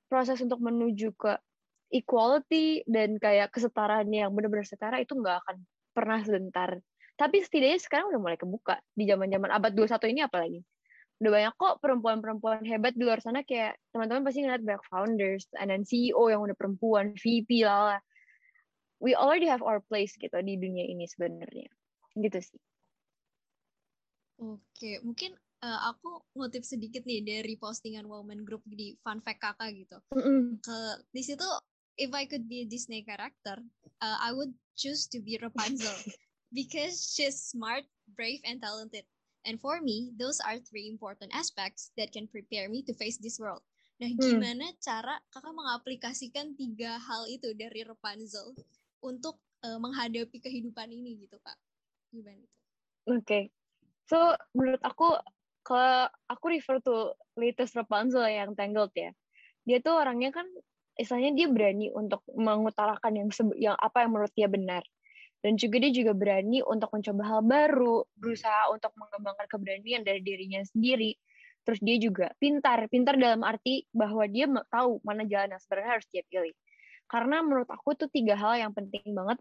proses 0.08 0.40
untuk 0.40 0.58
menuju 0.58 1.14
ke 1.14 1.36
equality 1.92 2.84
dan 2.84 3.16
kayak 3.16 3.52
kesetaraan 3.52 4.08
yang 4.12 4.32
benar-benar 4.32 4.68
setara 4.68 5.00
itu 5.00 5.16
nggak 5.16 5.36
akan 5.44 5.56
pernah 5.96 6.20
sebentar 6.20 6.76
tapi 7.18 7.42
setidaknya 7.42 7.82
sekarang 7.82 8.14
udah 8.14 8.20
mulai 8.22 8.38
kebuka. 8.38 8.78
Di 8.94 9.04
zaman 9.10 9.26
zaman 9.26 9.50
abad 9.50 9.74
21 9.74 10.14
ini 10.14 10.22
apalagi. 10.22 10.60
Udah 11.18 11.30
banyak 11.34 11.54
kok 11.58 11.74
perempuan-perempuan 11.82 12.62
hebat 12.62 12.94
di 12.94 13.02
luar 13.02 13.18
sana 13.18 13.42
kayak 13.42 13.74
teman-teman 13.90 14.22
pasti 14.22 14.46
ngeliat 14.46 14.62
banyak 14.62 14.84
founders 14.86 15.50
and 15.58 15.74
then 15.74 15.82
CEO 15.82 16.30
yang 16.30 16.46
udah 16.46 16.54
perempuan 16.54 17.18
VP 17.18 17.66
lah 17.66 17.98
we 19.02 19.14
already 19.14 19.46
have 19.46 19.62
our 19.62 19.82
place 19.82 20.14
gitu 20.18 20.34
di 20.42 20.54
dunia 20.58 20.86
ini 20.86 21.06
sebenarnya. 21.10 21.70
Gitu 22.14 22.38
sih. 22.38 22.60
Oke, 24.38 25.02
mungkin 25.02 25.34
uh, 25.66 25.90
aku 25.90 26.22
ngutip 26.38 26.62
sedikit 26.62 27.02
nih 27.02 27.26
dari 27.26 27.58
postingan 27.58 28.06
Woman 28.06 28.46
Group 28.46 28.62
di 28.70 28.94
Fun 29.02 29.18
Fact 29.22 29.42
Kakak 29.42 29.74
gitu. 29.74 29.98
Mm 30.14 30.22
-hmm. 30.22 30.42
Ke 30.62 30.78
di 31.10 31.22
situ 31.26 31.46
if 31.98 32.14
I 32.14 32.30
could 32.30 32.46
be 32.46 32.62
a 32.62 32.70
Disney 32.70 33.02
character, 33.02 33.58
uh, 33.98 34.18
I 34.22 34.30
would 34.30 34.54
choose 34.78 35.10
to 35.10 35.18
be 35.18 35.34
Rapunzel 35.42 35.90
because 36.52 37.14
she's 37.14 37.40
smart, 37.40 37.84
brave, 38.16 38.40
and 38.44 38.60
talented. 38.60 39.04
And 39.46 39.60
for 39.60 39.80
me, 39.80 40.12
those 40.18 40.40
are 40.44 40.58
three 40.58 40.88
important 40.88 41.32
aspects 41.32 41.90
that 41.96 42.12
can 42.12 42.28
prepare 42.28 42.68
me 42.68 42.82
to 42.84 42.92
face 42.92 43.16
this 43.16 43.40
world. 43.40 43.62
Nah, 43.98 44.12
hmm. 44.12 44.20
gimana 44.20 44.66
hmm. 44.70 44.78
cara 44.78 45.14
kakak 45.32 45.54
mengaplikasikan 45.54 46.54
tiga 46.54 46.98
hal 47.00 47.26
itu 47.26 47.50
dari 47.56 47.82
Rapunzel 47.82 48.54
untuk 49.02 49.40
uh, 49.66 49.78
menghadapi 49.78 50.38
kehidupan 50.38 50.90
ini 50.90 51.26
gitu, 51.26 51.38
Kak? 51.42 51.58
Gimana 52.14 52.38
itu? 52.38 52.56
Oke. 53.08 53.24
Okay. 53.24 53.42
So, 54.08 54.36
menurut 54.56 54.80
aku 54.84 55.18
ke 55.66 55.82
aku 56.32 56.44
refer 56.48 56.80
to 56.80 57.12
latest 57.36 57.76
Rapunzel 57.76 58.24
yang 58.24 58.56
Tangled 58.56 58.94
ya. 58.96 59.12
Dia 59.68 59.84
tuh 59.84 60.00
orangnya 60.00 60.32
kan 60.32 60.48
istilahnya 60.96 61.36
dia 61.36 61.48
berani 61.52 61.92
untuk 61.92 62.24
mengutarakan 62.32 63.12
yang 63.14 63.28
yang 63.60 63.76
apa 63.76 64.02
yang 64.02 64.10
menurut 64.16 64.32
dia 64.32 64.48
benar 64.48 64.82
dan 65.48 65.56
juga 65.56 65.80
dia 65.80 65.88
juga 65.96 66.12
berani 66.12 66.60
untuk 66.60 66.92
mencoba 66.92 67.24
hal 67.24 67.40
baru 67.40 68.04
berusaha 68.20 68.68
untuk 68.68 68.92
mengembangkan 69.00 69.48
keberanian 69.48 70.04
dari 70.04 70.20
dirinya 70.20 70.60
sendiri. 70.60 71.16
Terus 71.64 71.80
dia 71.80 71.96
juga 71.96 72.36
pintar 72.36 72.84
pintar 72.92 73.16
dalam 73.16 73.40
arti 73.40 73.88
bahwa 73.88 74.28
dia 74.28 74.44
tahu 74.68 75.00
mana 75.00 75.24
jalan 75.24 75.56
yang 75.56 75.62
sebenarnya 75.64 75.90
harus 75.96 76.06
dia 76.12 76.20
pilih. 76.28 76.52
Karena 77.08 77.40
menurut 77.40 77.64
aku 77.72 77.96
tuh 77.96 78.12
tiga 78.12 78.36
hal 78.36 78.60
yang 78.60 78.76
penting 78.76 79.00
banget 79.16 79.40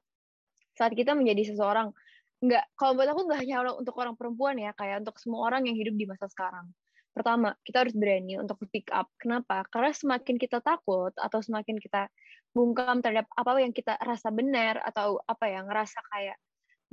saat 0.79 0.95
kita 0.95 1.11
menjadi 1.11 1.51
seseorang. 1.51 1.91
Nggak 2.39 2.63
kalau 2.79 2.95
buat 2.95 3.11
aku 3.11 3.21
nggak 3.27 3.39
hanya 3.43 3.55
untuk 3.75 3.95
orang 3.99 4.15
perempuan 4.15 4.55
ya 4.55 4.71
kayak 4.79 5.03
untuk 5.03 5.19
semua 5.19 5.43
orang 5.51 5.67
yang 5.67 5.75
hidup 5.75 5.91
di 5.99 6.07
masa 6.07 6.31
sekarang 6.31 6.71
pertama 7.17 7.57
kita 7.65 7.81
harus 7.81 7.95
berani 7.97 8.37
untuk 8.37 8.61
pick 8.69 8.93
up. 8.93 9.09
Kenapa? 9.17 9.65
Karena 9.73 9.89
semakin 9.89 10.37
kita 10.37 10.61
takut 10.61 11.09
atau 11.17 11.39
semakin 11.41 11.81
kita 11.81 12.05
bungkam 12.53 13.01
terhadap 13.01 13.25
apa 13.33 13.57
yang 13.57 13.73
kita 13.73 13.97
rasa 13.97 14.29
benar 14.29 14.77
atau 14.85 15.17
apa 15.25 15.49
yang 15.49 15.65
ngerasa 15.65 15.97
kayak 16.13 16.37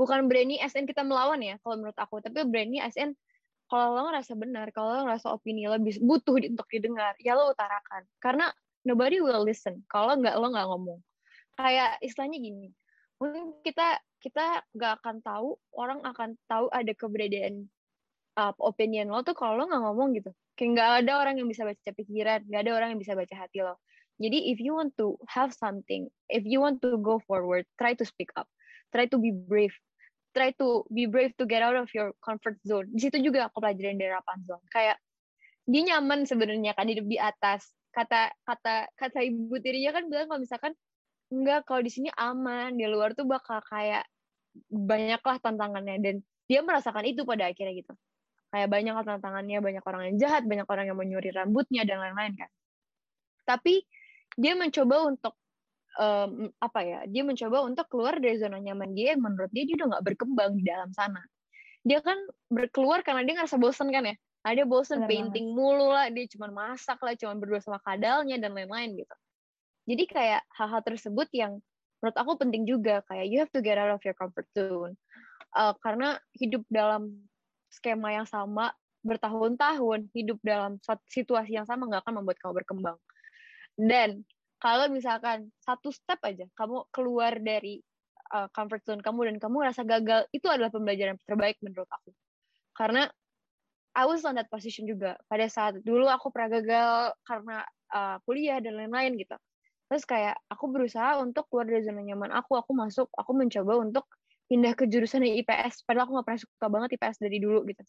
bukan 0.00 0.26
berani 0.26 0.56
SN 0.64 0.88
kita 0.88 1.04
melawan 1.04 1.38
ya 1.44 1.60
kalau 1.60 1.76
menurut 1.76 1.98
aku. 2.00 2.24
Tapi 2.24 2.48
berani 2.48 2.80
SN 2.88 3.12
kalau 3.68 3.92
lo 3.92 4.08
ngerasa 4.08 4.32
benar 4.34 4.72
kalau 4.72 4.96
lo 4.96 5.00
ngerasa 5.04 5.28
opini 5.32 5.68
lo 5.68 5.76
butuh 5.80 6.40
untuk 6.40 6.68
didengar 6.72 7.12
ya 7.20 7.36
lo 7.36 7.52
utarakan. 7.52 8.08
Karena 8.18 8.48
nobody 8.88 9.20
will 9.20 9.44
listen 9.44 9.84
kalau 9.92 10.16
nggak 10.16 10.34
lo 10.40 10.48
nggak 10.48 10.66
ngomong. 10.72 11.00
Kayak 11.54 12.00
istilahnya 12.00 12.40
gini 12.40 12.72
mungkin 13.24 13.56
kita 13.62 14.02
kita 14.20 14.64
nggak 14.74 14.92
akan 15.00 15.16
tahu 15.22 15.56
orang 15.76 16.00
akan 16.02 16.34
tahu 16.48 16.66
ada 16.72 16.92
keberadaan 16.96 17.68
uh, 18.38 18.54
opinion 18.62 19.10
lo 19.10 19.22
tuh 19.22 19.34
kalau 19.34 19.58
lo 19.58 19.64
nggak 19.70 19.82
ngomong 19.82 20.08
gitu. 20.18 20.30
Kayak 20.54 20.70
nggak 20.78 20.90
ada 21.02 21.12
orang 21.18 21.34
yang 21.42 21.48
bisa 21.50 21.66
baca 21.66 21.90
pikiran 21.94 22.40
nggak 22.46 22.60
ada 22.66 22.72
orang 22.74 22.88
yang 22.94 23.00
bisa 23.00 23.14
baca 23.18 23.34
hati 23.34 23.58
lo. 23.62 23.78
Jadi 24.18 24.54
if 24.54 24.62
you 24.62 24.78
want 24.78 24.94
to 24.94 25.18
have 25.26 25.50
something 25.50 26.06
if 26.30 26.46
you 26.46 26.62
want 26.62 26.78
to 26.78 26.94
go 27.02 27.18
forward 27.26 27.66
try 27.78 27.94
to 27.94 28.04
speak 28.06 28.30
up. 28.38 28.46
Try 28.94 29.10
to 29.10 29.18
be 29.18 29.34
brave. 29.34 29.74
Try 30.34 30.54
to 30.58 30.86
be 30.90 31.06
brave 31.06 31.34
to 31.38 31.46
get 31.46 31.62
out 31.62 31.74
of 31.78 31.90
your 31.94 32.14
comfort 32.22 32.58
zone. 32.62 32.90
Di 32.90 33.06
situ 33.06 33.22
juga 33.22 33.50
aku 33.50 33.58
pelajarin 33.62 33.98
dari 33.98 34.10
Rapunzel 34.14 34.62
kayak 34.70 34.98
dia 35.64 35.82
nyaman 35.96 36.28
sebenarnya 36.28 36.76
kan 36.78 36.86
hidup 36.86 37.06
di 37.06 37.18
atas. 37.18 37.70
Kata 37.94 38.30
kata 38.42 38.90
kata 38.98 39.18
ibu 39.22 39.54
tirinya 39.62 39.94
kan 39.94 40.10
bilang 40.10 40.26
kalau 40.30 40.42
misalkan 40.42 40.72
enggak 41.30 41.66
kalau 41.66 41.82
di 41.82 41.90
sini 41.90 42.10
aman 42.14 42.74
di 42.74 42.86
luar 42.86 43.14
tuh 43.14 43.26
bakal 43.26 43.62
kayak 43.66 44.06
banyaklah 44.70 45.38
tantangannya. 45.42 45.98
Dan 45.98 46.14
dia 46.46 46.62
merasakan 46.62 47.06
itu 47.08 47.26
pada 47.26 47.50
akhirnya 47.50 47.74
gitu 47.74 47.94
kayak 48.54 48.70
banyak 48.70 48.94
tantangannya 48.94 49.58
banyak 49.58 49.82
orang 49.82 50.02
yang 50.06 50.16
jahat 50.22 50.46
banyak 50.46 50.62
orang 50.70 50.86
yang 50.86 50.94
menyuri 50.94 51.34
rambutnya 51.34 51.82
dan 51.82 51.98
lain-lain 51.98 52.38
kan. 52.38 52.50
Tapi 53.42 53.82
dia 54.38 54.54
mencoba 54.54 55.10
untuk 55.10 55.34
um, 55.98 56.54
apa 56.62 56.80
ya 56.86 57.00
dia 57.10 57.26
mencoba 57.26 57.66
untuk 57.66 57.90
keluar 57.90 58.22
dari 58.22 58.38
zona 58.38 58.62
nyaman 58.62 58.94
dia 58.94 59.18
yang 59.18 59.26
menurut 59.26 59.50
dia 59.50 59.66
dia 59.66 59.74
udah 59.74 59.98
nggak 59.98 60.04
berkembang 60.14 60.54
di 60.54 60.62
dalam 60.62 60.94
sana. 60.94 61.18
Dia 61.82 61.98
kan 61.98 62.14
berkeluar 62.46 63.02
karena 63.02 63.26
dia 63.26 63.42
ngerasa 63.42 63.58
bosen 63.58 63.90
kan 63.90 64.06
ya? 64.06 64.14
Nah, 64.44 64.52
dia 64.52 64.68
bosen 64.68 65.02
Benar 65.02 65.10
painting 65.10 65.46
banget. 65.50 65.58
mulu 65.58 65.88
lah 65.88 66.06
dia 66.12 66.24
cuma 66.30 66.46
masak 66.52 67.00
lah 67.00 67.16
cuma 67.16 67.32
berdua 67.34 67.58
sama 67.58 67.82
kadalnya 67.82 68.36
dan 68.38 68.54
lain-lain 68.54 69.02
gitu. 69.02 69.16
Jadi 69.90 70.04
kayak 70.08 70.42
hal-hal 70.54 70.80
tersebut 70.84 71.28
yang 71.34 71.58
menurut 71.98 72.16
aku 72.16 72.32
penting 72.38 72.68
juga. 72.68 73.00
Kayak 73.08 73.26
you 73.32 73.36
have 73.40 73.52
to 73.52 73.64
get 73.64 73.80
out 73.80 73.90
of 73.90 74.04
your 74.04 74.16
comfort 74.16 74.44
zone. 74.52 74.94
Uh, 75.56 75.72
karena 75.80 76.20
hidup 76.36 76.60
dalam 76.68 77.24
skema 77.74 78.14
yang 78.14 78.28
sama 78.30 78.70
bertahun-tahun 79.04 80.08
hidup 80.16 80.38
dalam 80.40 80.80
situasi 81.10 81.58
yang 81.58 81.68
sama 81.68 81.90
nggak 81.90 82.06
akan 82.06 82.22
membuat 82.22 82.38
kamu 82.40 82.52
berkembang. 82.64 82.98
Dan 83.74 84.22
kalau 84.62 84.88
misalkan 84.88 85.52
satu 85.60 85.92
step 85.92 86.22
aja 86.24 86.48
kamu 86.56 86.88
keluar 86.88 87.36
dari 87.36 87.84
uh, 88.32 88.48
comfort 88.54 88.80
zone 88.86 89.02
kamu 89.04 89.34
dan 89.34 89.36
kamu 89.42 89.56
rasa 89.68 89.82
gagal, 89.84 90.24
itu 90.32 90.46
adalah 90.48 90.72
pembelajaran 90.72 91.20
terbaik 91.28 91.60
menurut 91.60 91.90
aku. 91.90 92.10
Karena 92.72 93.10
I 93.94 94.08
was 94.08 94.26
on 94.26 94.34
that 94.40 94.50
position 94.50 94.88
juga. 94.88 95.20
Pada 95.28 95.46
saat 95.46 95.78
dulu 95.84 96.08
aku 96.10 96.32
pernah 96.32 96.58
gagal 96.58 97.14
karena 97.28 97.62
uh, 97.94 98.16
kuliah 98.26 98.58
dan 98.58 98.74
lain-lain 98.74 99.20
gitu. 99.20 99.36
Terus 99.86 100.02
kayak 100.08 100.34
aku 100.48 100.72
berusaha 100.72 101.20
untuk 101.20 101.46
keluar 101.52 101.68
dari 101.68 101.84
zona 101.84 102.02
nyaman 102.02 102.32
aku, 102.32 102.56
aku 102.56 102.72
masuk, 102.72 103.06
aku 103.14 103.30
mencoba 103.36 103.78
untuk 103.78 104.08
pindah 104.48 104.76
ke 104.76 104.84
jurusan 104.88 105.24
IPS 105.24 105.88
padahal 105.88 106.08
aku 106.08 106.12
nggak 106.20 106.26
pernah 106.26 106.42
suka 106.42 106.66
banget 106.68 106.88
IPS 107.00 107.16
dari 107.20 107.38
dulu 107.40 107.64
gitu. 107.68 107.82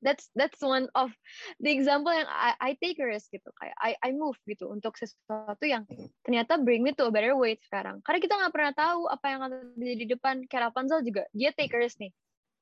That's 0.00 0.32
that's 0.32 0.64
one 0.64 0.88
of 0.96 1.12
the 1.60 1.68
example 1.68 2.08
yang 2.08 2.24
I, 2.24 2.56
I 2.56 2.70
take 2.80 2.96
risk 3.04 3.36
gitu. 3.36 3.52
Kayak 3.60 3.76
I 3.76 3.92
I 4.00 4.10
move 4.16 4.40
gitu 4.48 4.72
untuk 4.72 4.96
sesuatu 4.96 5.60
yang 5.68 5.84
ternyata 6.24 6.56
bring 6.56 6.80
me 6.80 6.96
to 6.96 7.04
a 7.04 7.12
better 7.12 7.36
way 7.36 7.60
sekarang. 7.68 8.00
Karena 8.00 8.18
kita 8.24 8.32
nggak 8.40 8.54
pernah 8.56 8.72
tahu 8.72 9.12
apa 9.12 9.26
yang 9.28 9.40
akan 9.44 9.76
terjadi 9.76 9.96
di 10.00 10.06
depan. 10.16 10.34
Kayak 10.48 10.72
Rapunzel 10.72 11.04
juga 11.04 11.28
dia 11.36 11.52
take 11.52 11.76
risk 11.76 12.00
nih. 12.00 12.12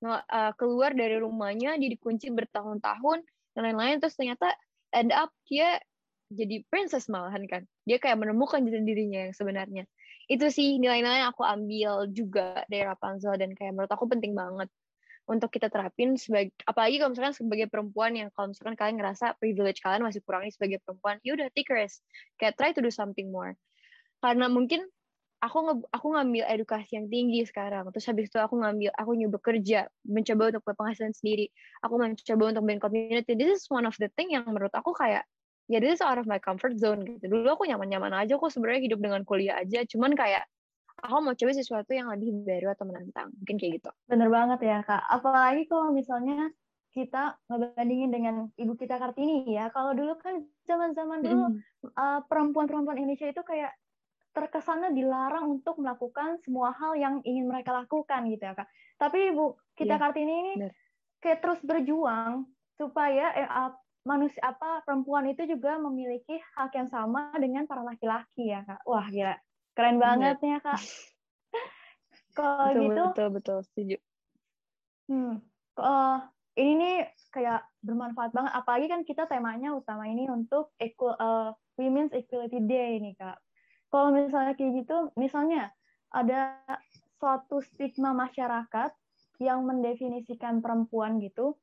Uh, 0.02 0.50
keluar 0.59 0.95
dari 0.95 1.18
rumahnya 1.18 1.78
dia 1.78 1.90
dikunci 1.90 2.26
bertahun-tahun 2.35 3.23
dan 3.54 3.62
lain-lain. 3.71 4.02
Terus 4.02 4.18
ternyata 4.18 4.50
end 4.90 5.14
up 5.14 5.30
dia 5.47 5.78
jadi 6.35 6.66
princess 6.66 7.07
malahan 7.07 7.47
kan. 7.47 7.62
Dia 7.87 8.02
kayak 8.02 8.18
menemukan 8.18 8.66
dirinya 8.66 9.30
yang 9.30 9.35
sebenarnya 9.38 9.87
itu 10.28 10.47
sih 10.52 10.76
nilai-nilai 10.76 11.25
yang 11.25 11.32
aku 11.32 11.40
ambil 11.40 12.04
juga 12.12 12.62
dari 12.68 12.85
Rapunzel 12.85 13.40
dan 13.40 13.56
kayak 13.56 13.73
menurut 13.73 13.88
aku 13.88 14.04
penting 14.04 14.37
banget 14.37 14.68
untuk 15.28 15.52
kita 15.52 15.68
terapin 15.68 16.16
sebagai 16.16 16.56
apalagi 16.64 16.97
kalau 17.00 17.12
misalkan 17.12 17.37
sebagai 17.37 17.68
perempuan 17.68 18.16
yang 18.16 18.28
kalau 18.32 18.52
misalkan 18.52 18.76
kalian 18.76 18.97
ngerasa 18.97 19.37
privilege 19.37 19.85
kalian 19.85 20.00
masih 20.00 20.25
kurang 20.25 20.49
nih 20.49 20.52
sebagai 20.56 20.78
perempuan 20.85 21.20
ya 21.20 21.37
udah 21.37 21.49
take 21.52 21.68
risk. 21.68 22.00
Kayak 22.40 22.56
try 22.56 22.70
to 22.73 22.80
do 22.80 22.88
something 22.88 23.28
more. 23.28 23.52
Karena 24.25 24.49
mungkin 24.49 24.88
aku 25.44 25.58
nge, 25.68 25.75
aku 25.92 26.06
ngambil 26.16 26.44
edukasi 26.49 26.97
yang 26.97 27.06
tinggi 27.12 27.44
sekarang. 27.44 27.92
Terus 27.92 28.06
habis 28.08 28.26
itu 28.32 28.40
aku 28.40 28.56
ngambil 28.56 28.90
aku 28.97 29.11
nyoba 29.14 29.38
kerja 29.44 29.80
mencoba 30.08 30.42
untuk 30.56 30.64
penghasilan 30.64 31.12
sendiri. 31.12 31.47
Aku 31.85 31.94
mencoba 32.00 32.44
untuk 32.56 32.62
bikin 32.64 32.80
community. 32.80 33.32
This 33.37 33.62
is 33.62 33.64
one 33.68 33.85
of 33.85 33.94
the 34.00 34.08
thing 34.16 34.32
yang 34.32 34.49
menurut 34.49 34.73
aku 34.73 34.97
kayak 34.97 35.28
ya 35.68 35.78
this 35.78 36.00
is 36.00 36.02
out 36.02 36.16
of 36.16 36.25
my 36.25 36.40
comfort 36.40 36.75
zone 36.80 37.04
gitu. 37.04 37.28
Dulu 37.28 37.46
aku 37.52 37.68
nyaman-nyaman 37.68 38.16
aja 38.16 38.40
kok 38.40 38.50
sebenarnya 38.50 38.88
hidup 38.88 39.00
dengan 39.04 39.22
kuliah 39.22 39.60
aja. 39.60 39.84
Cuman 39.84 40.16
kayak 40.16 40.48
aku 41.04 41.20
mau 41.22 41.37
coba 41.37 41.52
sesuatu 41.54 41.92
yang 41.92 42.08
lebih 42.10 42.42
baru 42.42 42.72
atau 42.72 42.88
menantang. 42.88 43.28
Mungkin 43.37 43.56
kayak 43.60 43.72
gitu. 43.78 43.90
Bener 44.08 44.32
banget 44.32 44.60
ya 44.64 44.78
Kak. 44.82 45.04
Apalagi 45.06 45.68
kalau 45.68 45.92
misalnya 45.92 46.50
kita 46.96 47.37
ngebandingin 47.46 48.10
dengan 48.10 48.34
ibu 48.56 48.75
kita 48.75 48.96
Kartini 48.96 49.44
ya. 49.52 49.68
Kalau 49.70 49.92
dulu 49.92 50.16
kan 50.18 50.42
zaman-zaman 50.64 51.20
dulu 51.20 51.44
mm. 51.52 51.94
uh, 51.94 52.20
perempuan-perempuan 52.26 52.98
Indonesia 52.98 53.28
itu 53.28 53.44
kayak 53.44 53.76
terkesannya 54.32 54.94
dilarang 54.94 55.60
untuk 55.60 55.82
melakukan 55.82 56.38
semua 56.46 56.70
hal 56.70 56.94
yang 56.94 57.14
ingin 57.26 57.50
mereka 57.50 57.76
lakukan 57.76 58.25
gitu 58.32 58.42
ya 58.42 58.54
Kak. 58.56 58.68
Tapi 58.96 59.37
ibu 59.37 59.60
kita 59.76 59.94
yeah. 59.94 60.00
Kartini 60.00 60.32
ini 60.32 60.52
Bener. 60.58 60.72
kayak 61.20 61.38
terus 61.44 61.60
berjuang 61.60 62.48
supaya 62.78 63.34
eh, 63.34 63.48
manusia 64.08 64.40
apa 64.40 64.80
perempuan 64.88 65.28
itu 65.28 65.44
juga 65.44 65.76
memiliki 65.76 66.40
hak 66.56 66.72
yang 66.72 66.88
sama 66.88 67.28
dengan 67.36 67.68
para 67.68 67.84
laki-laki 67.84 68.48
ya 68.48 68.64
kak. 68.64 68.80
Wah 68.88 69.04
gila. 69.12 69.36
Keren 69.76 70.00
iya. 70.00 70.02
banget 70.02 70.36
ya 70.40 70.58
kak. 70.64 70.80
Kalau 72.38 72.72
gitu 72.72 73.02
betul 73.12 73.28
betul. 73.36 73.58
Setuju. 73.68 73.96
Hmm. 75.12 75.44
Uh, 75.76 76.18
ini 76.56 76.72
nih 76.80 76.96
kayak 77.30 77.68
bermanfaat 77.84 78.32
banget. 78.32 78.52
Apalagi 78.56 78.86
kan 78.88 79.00
kita 79.04 79.28
temanya 79.28 79.76
utama 79.76 80.08
ini 80.08 80.24
untuk 80.32 80.72
equal 80.80 81.12
uh, 81.20 81.52
Women's 81.76 82.16
Equality 82.16 82.64
Day 82.64 82.96
ini 82.96 83.12
kak. 83.12 83.36
Kalau 83.92 84.16
misalnya 84.16 84.56
kayak 84.56 84.84
gitu 84.84 85.12
misalnya 85.20 85.68
ada 86.08 86.56
suatu 87.20 87.60
stigma 87.60 88.16
masyarakat 88.16 88.90
yang 89.38 89.62
mendefinisikan 89.68 90.64
perempuan 90.64 91.20
gitu 91.20 91.60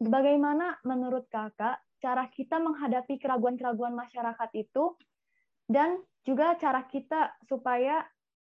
bagaimana 0.00 0.80
menurut 0.82 1.28
kakak 1.28 1.78
cara 2.00 2.24
kita 2.32 2.56
menghadapi 2.56 3.20
keraguan-keraguan 3.20 3.92
masyarakat 3.92 4.50
itu 4.56 4.96
dan 5.68 6.00
juga 6.24 6.56
cara 6.56 6.82
kita 6.88 7.36
supaya 7.44 8.02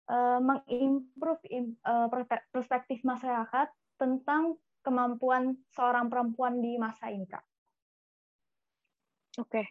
uh, 0.09 0.39
mengimprove 0.39 1.41
uh, 1.85 2.07
perspektif 2.53 3.01
masyarakat 3.01 3.67
tentang 3.97 4.55
kemampuan 4.85 5.59
seorang 5.75 6.07
perempuan 6.07 6.63
di 6.63 6.79
masa 6.79 7.11
ini, 7.11 7.27
Kak? 7.27 7.43
Oke. 9.41 9.49
Okay. 9.49 9.65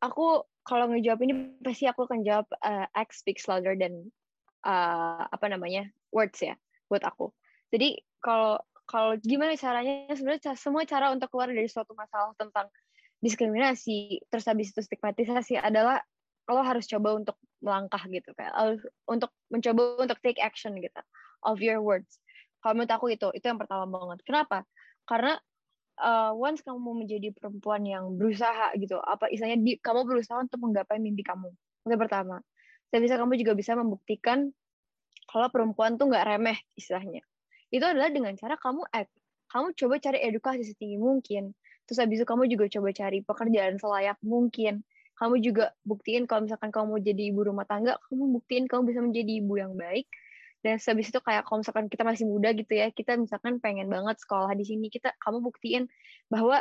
Aku 0.00 0.48
kalau 0.64 0.88
ngejawab 0.88 1.20
ini 1.28 1.60
pasti 1.60 1.84
aku 1.84 2.08
akan 2.08 2.24
jawab 2.24 2.48
uh, 2.64 2.88
X 2.96 3.20
speaks 3.20 3.44
louder 3.44 3.76
than 3.76 4.08
uh, 4.64 5.28
apa 5.28 5.46
namanya 5.52 5.92
words 6.08 6.40
ya 6.40 6.56
buat 6.88 7.04
aku. 7.04 7.28
Jadi 7.68 8.00
kalau 8.24 8.56
kalau 8.90 9.14
gimana 9.22 9.54
caranya? 9.54 10.10
Sebenarnya 10.10 10.58
semua 10.58 10.82
cara 10.82 11.14
untuk 11.14 11.30
keluar 11.30 11.46
dari 11.46 11.70
suatu 11.70 11.94
masalah 11.94 12.34
tentang 12.34 12.66
diskriminasi 13.22 14.26
terus 14.26 14.48
habis 14.48 14.74
itu 14.74 14.80
stigmatisasi 14.82 15.60
adalah 15.60 16.02
lo 16.50 16.64
harus 16.66 16.88
coba 16.90 17.14
untuk 17.14 17.36
melangkah 17.62 18.00
gitu 18.10 18.32
kayak 18.34 18.50
untuk 19.06 19.30
mencoba 19.52 20.02
untuk 20.02 20.18
take 20.24 20.42
action 20.42 20.74
gitu 20.82 20.98
of 21.46 21.62
your 21.62 21.78
words. 21.78 22.18
Kalau 22.58 22.74
menurut 22.74 22.90
aku 22.90 23.06
itu 23.14 23.30
itu 23.36 23.44
yang 23.46 23.60
pertama 23.60 23.86
banget. 23.86 24.24
Kenapa? 24.26 24.66
Karena 25.06 25.38
uh, 26.02 26.34
once 26.34 26.64
kamu 26.66 27.06
menjadi 27.06 27.30
perempuan 27.30 27.86
yang 27.86 28.18
berusaha 28.18 28.74
gitu 28.74 28.98
apa 28.98 29.30
istilahnya 29.30 29.62
di, 29.62 29.72
kamu 29.78 30.02
berusaha 30.08 30.42
untuk 30.42 30.58
menggapai 30.58 30.98
mimpi 30.98 31.22
kamu. 31.22 31.54
Itu 31.86 31.94
pertama. 31.94 32.42
Dan 32.90 33.06
bisa 33.06 33.14
kamu 33.14 33.38
juga 33.38 33.54
bisa 33.54 33.78
membuktikan 33.78 34.50
kalau 35.30 35.46
perempuan 35.52 35.94
tuh 35.94 36.10
nggak 36.10 36.26
remeh 36.26 36.58
istilahnya 36.74 37.22
itu 37.70 37.84
adalah 37.86 38.10
dengan 38.10 38.34
cara 38.34 38.58
kamu 38.58 38.82
act 38.90 39.10
kamu 39.50 39.74
coba 39.74 39.94
cari 39.98 40.18
edukasi 40.22 40.62
setinggi 40.62 40.96
mungkin. 40.96 41.52
Terus 41.90 41.98
habis 41.98 42.22
itu 42.22 42.26
kamu 42.26 42.46
juga 42.46 42.70
coba 42.70 42.88
cari 42.94 43.18
pekerjaan 43.26 43.74
selayak 43.82 44.16
mungkin. 44.22 44.86
Kamu 45.18 45.42
juga 45.42 45.74
buktiin 45.84 46.24
kalau 46.30 46.46
misalkan 46.46 46.70
kamu 46.70 46.86
mau 46.86 47.00
jadi 47.02 47.22
ibu 47.34 47.44
rumah 47.44 47.66
tangga 47.66 47.98
kamu 48.08 48.40
buktiin 48.40 48.64
kamu 48.70 48.82
bisa 48.94 49.00
menjadi 49.02 49.32
ibu 49.42 49.54
yang 49.58 49.74
baik. 49.74 50.06
Dan 50.62 50.78
habis 50.78 51.08
itu 51.10 51.18
kayak 51.18 51.42
kalau 51.48 51.64
misalkan 51.64 51.86
kita 51.90 52.02
masih 52.06 52.24
muda 52.28 52.52
gitu 52.52 52.72
ya 52.76 52.92
kita 52.92 53.16
misalkan 53.16 53.58
pengen 53.58 53.88
banget 53.88 54.20
sekolah 54.20 54.52
di 54.54 54.64
sini 54.68 54.92
kita 54.92 55.16
kamu 55.18 55.40
buktiin 55.40 55.88
bahwa 56.28 56.60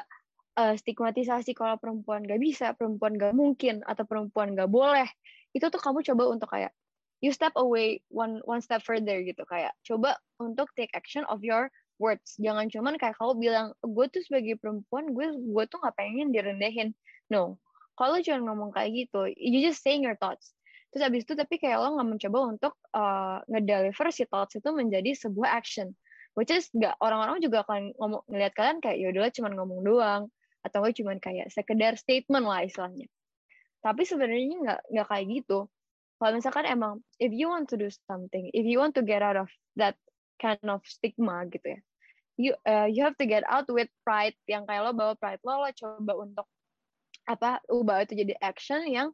uh, 0.56 0.74
stigmatisasi 0.80 1.51
kalau 1.51 1.75
perempuan 1.75 2.24
gak 2.24 2.39
bisa 2.39 2.72
perempuan 2.80 3.20
gak 3.20 3.36
mungkin 3.36 3.84
atau 3.84 4.08
perempuan 4.08 4.56
gak 4.56 4.72
boleh 4.72 5.08
itu 5.51 5.68
tuh 5.68 5.84
kamu 5.84 6.00
coba 6.08 6.24
untuk 6.32 6.48
kayak 6.48 6.72
you 7.19 7.31
step 7.35 7.53
away 7.59 7.99
one 8.07 8.39
one 8.47 8.63
step 8.63 8.83
further 8.83 9.19
gitu. 9.23 9.43
Kayak 9.47 9.75
coba 9.83 10.19
untuk 10.39 10.71
take 10.75 10.91
action 10.95 11.27
of 11.27 11.43
your 11.43 11.67
words. 11.99 12.39
Jangan 12.39 12.71
cuman 12.71 12.95
kayak 12.95 13.19
kamu 13.19 13.33
bilang 13.38 13.67
gue 13.83 14.05
tuh 14.07 14.23
sebagai 14.23 14.55
perempuan 14.57 15.11
gue 15.11 15.35
gue 15.35 15.63
tuh 15.67 15.77
nggak 15.83 15.95
pengen 15.99 16.31
direndahin. 16.31 16.95
No. 17.27 17.59
Kalau 17.99 18.23
cuma 18.23 18.39
ngomong 18.47 18.71
kayak 18.71 18.95
gitu 18.95 19.27
you 19.35 19.59
just 19.59 19.83
saying 19.83 20.01
your 20.01 20.15
thoughts. 20.15 20.55
Terus 20.89 21.05
abis 21.05 21.21
itu 21.27 21.33
tapi 21.38 21.59
kayak 21.61 21.77
lo 21.83 21.99
nggak 21.99 22.09
mencoba 22.17 22.38
untuk 22.49 22.73
uh, 22.95 23.43
ngedeliver 23.51 24.07
si 24.09 24.25
thoughts 24.25 24.57
itu 24.57 24.69
menjadi 24.71 25.13
sebuah 25.13 25.59
action. 25.59 25.93
Which 26.33 26.49
is 26.55 26.71
nggak 26.71 26.95
orang-orang 27.03 27.43
juga 27.43 27.67
akan 27.67 27.91
ngomong 27.99 28.23
ngelihat 28.31 28.53
kalian 28.55 28.77
kayak 28.79 28.97
yaudahlah 28.97 29.31
cuma 29.35 29.49
ngomong 29.51 29.79
doang. 29.83 30.23
Atau 30.63 30.83
gue 30.88 30.95
cuma 30.95 31.15
kayak 31.19 31.51
sekedar 31.51 31.99
statement 31.99 32.47
lah 32.47 32.63
istilahnya. 32.63 33.11
Tapi 33.83 34.07
sebenarnya 34.07 34.55
nggak 34.59 34.79
nggak 34.91 35.07
kayak 35.07 35.25
gitu 35.43 35.67
kalau 36.19 36.35
misalkan 36.35 36.67
emang 36.67 36.99
if 37.17 37.31
you 37.31 37.47
want 37.47 37.65
to 37.71 37.79
do 37.79 37.88
something 38.07 38.51
if 38.51 38.67
you 38.67 38.77
want 38.77 38.93
to 38.93 39.03
get 39.03 39.23
out 39.23 39.39
of 39.39 39.49
that 39.79 39.95
kind 40.38 40.59
of 40.67 40.83
stigma 40.85 41.47
gitu 41.49 41.75
ya 41.75 41.79
you 42.39 42.51
uh, 42.67 42.88
you 42.88 43.03
have 43.03 43.15
to 43.19 43.27
get 43.27 43.43
out 43.47 43.67
with 43.71 43.88
pride 44.03 44.35
yang 44.47 44.63
kayak 44.67 44.83
lo 44.83 44.91
bawa 44.95 45.15
pride 45.19 45.41
lo 45.43 45.63
lo 45.63 45.71
coba 45.75 46.13
untuk 46.19 46.47
apa 47.27 47.59
ubah 47.67 48.03
itu 48.03 48.25
jadi 48.25 48.33
action 48.39 48.83
yang 48.88 49.11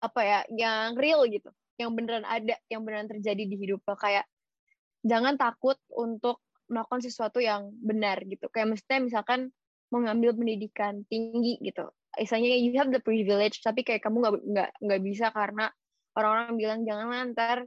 apa 0.00 0.20
ya 0.22 0.40
yang 0.50 0.96
real 0.96 1.24
gitu 1.28 1.50
yang 1.78 1.94
beneran 1.94 2.22
ada 2.22 2.54
yang 2.70 2.86
beneran 2.86 3.10
terjadi 3.10 3.42
di 3.46 3.56
hidup 3.58 3.82
lo. 3.86 3.96
Kayak 3.98 4.26
jangan 5.02 5.34
takut 5.34 5.78
untuk 5.90 6.40
melakukan 6.70 7.02
sesuatu 7.02 7.42
yang 7.42 7.74
benar 7.82 8.22
gitu. 8.24 8.46
Kayak 8.50 8.78
mestinya 8.78 9.04
misalkan 9.04 9.50
mengambil 9.90 10.34
pendidikan 10.34 11.02
tinggi 11.10 11.60
gitu. 11.60 11.90
Misalnya 12.14 12.54
you 12.54 12.78
have 12.78 12.94
the 12.94 13.02
privilege 13.02 13.58
tapi 13.60 13.82
kayak 13.82 14.06
kamu 14.06 14.22
nggak 14.22 14.34
nggak 14.46 14.70
nggak 14.78 15.00
bisa 15.02 15.26
karena 15.34 15.66
orang-orang 16.14 16.54
bilang 16.56 16.80
jangan 16.86 17.06
lantar 17.10 17.58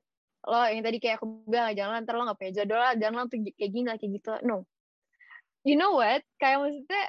lo 0.48 0.64
yang 0.64 0.80
tadi 0.80 0.98
kayak 1.04 1.20
aku 1.20 1.44
bilang 1.44 1.76
jangan 1.76 1.92
lantar 2.00 2.14
lo 2.16 2.24
nggak 2.24 2.40
punya 2.40 2.54
jodoh 2.64 2.80
lah 2.80 2.94
jangan 2.96 3.16
lantar 3.28 3.38
kayak 3.44 3.72
gini 3.72 3.86
kayak 3.88 4.12
gitu. 4.16 4.32
No. 4.48 4.64
You 5.68 5.76
know 5.76 6.00
what? 6.00 6.24
Kayak 6.40 6.64
maksudnya 6.64 7.04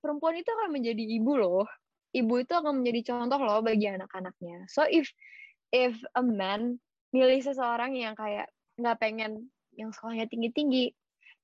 perempuan 0.00 0.40
itu 0.40 0.48
akan 0.48 0.70
menjadi 0.72 1.04
ibu 1.20 1.32
loh. 1.36 1.68
Ibu 2.16 2.34
itu 2.40 2.52
akan 2.56 2.80
menjadi 2.80 3.12
contoh 3.12 3.40
loh 3.44 3.60
bagi 3.60 3.92
anak-anaknya. 3.92 4.64
So 4.72 4.88
if 4.88 5.12
if 5.74 6.00
a 6.16 6.24
man 6.24 6.80
milih 7.12 7.44
seseorang 7.44 7.92
yang 7.92 8.16
kayak 8.16 8.48
nggak 8.80 8.96
pengen 8.96 9.52
yang 9.76 9.92
sekolahnya 9.92 10.28
tinggi-tinggi 10.32 10.96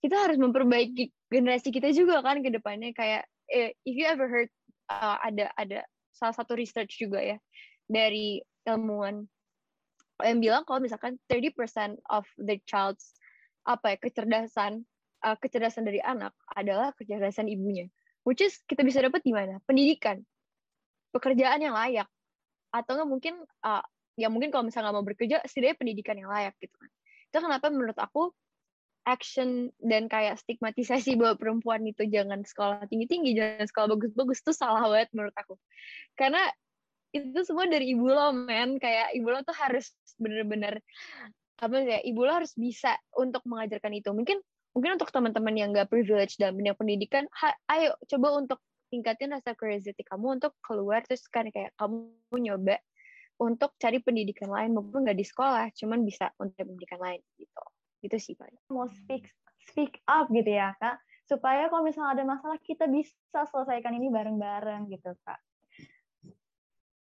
kita 0.02 0.16
harus 0.18 0.40
memperbaiki 0.40 1.12
generasi 1.30 1.70
kita 1.70 1.92
juga 1.92 2.24
kan 2.24 2.40
ke 2.40 2.50
depannya. 2.50 2.90
Kayak 2.96 3.28
eh, 3.52 3.76
if 3.84 3.94
you 3.94 4.08
ever 4.08 4.26
heard 4.26 4.50
uh, 4.90 5.20
ada 5.22 5.52
ada 5.54 5.84
salah 6.10 6.34
satu 6.34 6.58
research 6.58 6.98
juga 6.98 7.22
ya 7.22 7.38
dari 7.86 8.42
ilmuwan. 8.68 9.26
Yang 10.22 10.38
bilang 10.38 10.62
kalau 10.62 10.78
misalkan 10.78 11.18
30% 11.26 11.98
of 12.10 12.24
the 12.38 12.62
child's 12.68 13.16
apa 13.62 13.94
ya 13.94 13.96
kecerdasan 13.98 14.82
uh, 15.22 15.38
kecerdasan 15.38 15.86
dari 15.86 16.02
anak 16.02 16.34
adalah 16.50 16.90
kecerdasan 16.98 17.46
ibunya. 17.46 17.86
Which 18.22 18.42
is 18.42 18.62
kita 18.66 18.86
bisa 18.86 19.02
dapat 19.02 19.22
di 19.26 19.34
mana? 19.34 19.58
Pendidikan. 19.66 20.22
Pekerjaan 21.10 21.58
yang 21.62 21.74
layak. 21.74 22.06
Atau 22.70 22.98
nggak 22.98 23.10
mungkin 23.10 23.34
uh, 23.66 23.82
ya 24.14 24.28
mungkin 24.30 24.54
kalau 24.54 24.66
misalnya 24.66 24.90
nggak 24.90 24.98
mau 24.98 25.06
bekerja 25.06 25.36
setidaknya 25.46 25.76
pendidikan 25.78 26.16
yang 26.18 26.30
layak 26.30 26.54
gitu 26.62 26.74
kan. 26.78 26.90
Itu 27.32 27.38
kenapa 27.42 27.66
menurut 27.70 27.98
aku 27.98 28.30
action 29.02 29.74
dan 29.82 30.06
kayak 30.06 30.38
stigmatisasi 30.38 31.14
bahwa 31.20 31.34
perempuan 31.34 31.82
itu 31.82 32.06
jangan 32.06 32.46
sekolah 32.46 32.86
tinggi-tinggi 32.86 33.34
jangan 33.34 33.66
sekolah 33.66 33.86
bagus-bagus 33.98 34.38
itu 34.42 34.52
salah 34.54 34.86
banget 34.86 35.10
menurut 35.14 35.34
aku. 35.34 35.54
Karena 36.14 36.42
itu 37.12 37.40
semua 37.44 37.68
dari 37.68 37.92
ibu 37.92 38.08
lo 38.08 38.32
men. 38.32 38.80
Kayak 38.80 39.12
ibu 39.12 39.28
lo 39.28 39.44
tuh 39.44 39.56
harus 39.56 39.92
bener-bener 40.16 40.80
apa 41.62 41.78
ya 41.78 42.02
ibu 42.02 42.26
lo 42.26 42.42
harus 42.42 42.56
bisa 42.56 42.96
untuk 43.14 43.44
mengajarkan 43.46 43.92
itu. 43.92 44.10
Mungkin 44.10 44.40
mungkin 44.72 44.96
untuk 44.96 45.12
teman-teman 45.12 45.54
yang 45.54 45.68
gak 45.76 45.92
privilege 45.92 46.40
dalam 46.40 46.56
bidang 46.56 46.76
pendidikan 46.80 47.28
ayo 47.68 47.92
coba 48.08 48.40
untuk 48.40 48.58
tingkatin 48.88 49.36
rasa 49.36 49.52
curiosity 49.52 50.00
kamu 50.00 50.40
untuk 50.40 50.56
keluar 50.64 51.04
terus 51.04 51.28
kan 51.28 51.44
kayak 51.52 51.76
kamu 51.76 52.08
nyoba 52.40 52.80
untuk 53.36 53.76
cari 53.76 54.00
pendidikan 54.00 54.48
lain 54.48 54.72
mungkin 54.72 55.04
nggak 55.04 55.16
di 55.16 55.28
sekolah 55.28 55.68
cuman 55.76 56.04
bisa 56.08 56.32
untuk 56.40 56.56
pendidikan 56.56 57.00
lain 57.04 57.20
gitu. 57.36 57.64
Itu 58.00 58.16
sih 58.16 58.34
pak 58.34 58.48
mau 58.72 58.88
speak 58.88 59.28
speak 59.68 60.00
up 60.08 60.32
gitu 60.32 60.48
ya 60.48 60.72
kak. 60.80 60.96
Supaya 61.28 61.68
kalau 61.68 61.84
misalnya 61.84 62.18
ada 62.18 62.24
masalah 62.24 62.58
kita 62.64 62.88
bisa 62.88 63.44
selesaikan 63.48 63.92
ini 63.96 64.08
bareng-bareng 64.08 64.88
gitu 64.88 65.12
kak 65.24 65.40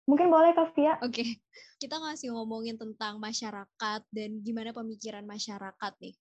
Mungkin 0.07 0.31
boleh 0.31 0.55
Kak 0.55 0.71
Fia? 0.79 0.95
Oke, 1.03 1.11
okay. 1.11 1.29
kita 1.83 1.99
ngasih 1.99 2.31
ngomongin 2.31 2.79
tentang 2.79 3.19
masyarakat 3.19 4.01
dan 4.14 4.31
gimana 4.47 4.71
pemikiran 4.71 5.27
masyarakat 5.27 5.92
nih. 5.99 6.14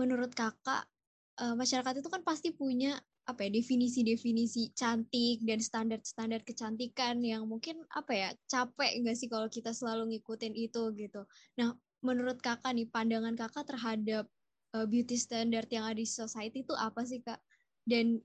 Menurut 0.00 0.32
kakak, 0.32 0.88
uh, 1.36 1.52
masyarakat 1.52 2.00
itu 2.00 2.08
kan 2.08 2.24
pasti 2.24 2.56
punya 2.56 2.96
apa 3.28 3.46
ya 3.46 3.50
definisi-definisi 3.52 4.72
cantik 4.72 5.44
dan 5.44 5.60
standar-standar 5.60 6.40
kecantikan 6.42 7.20
yang 7.20 7.44
mungkin 7.46 7.84
apa 7.92 8.10
ya 8.10 8.28
capek 8.48 9.04
nggak 9.04 9.14
sih 9.14 9.28
kalau 9.28 9.46
kita 9.46 9.76
selalu 9.76 10.16
ngikutin 10.16 10.56
itu 10.56 10.88
gitu. 10.96 11.22
Nah, 11.60 11.76
menurut 12.00 12.40
kakak 12.40 12.72
nih 12.72 12.88
pandangan 12.88 13.36
kakak 13.36 13.68
terhadap 13.68 14.24
uh, 14.72 14.88
beauty 14.88 15.20
standard 15.20 15.68
yang 15.68 15.84
ada 15.84 16.00
di 16.00 16.08
society 16.08 16.64
itu 16.64 16.72
apa 16.72 17.04
sih 17.04 17.20
kak? 17.20 17.38
Dan 17.84 18.16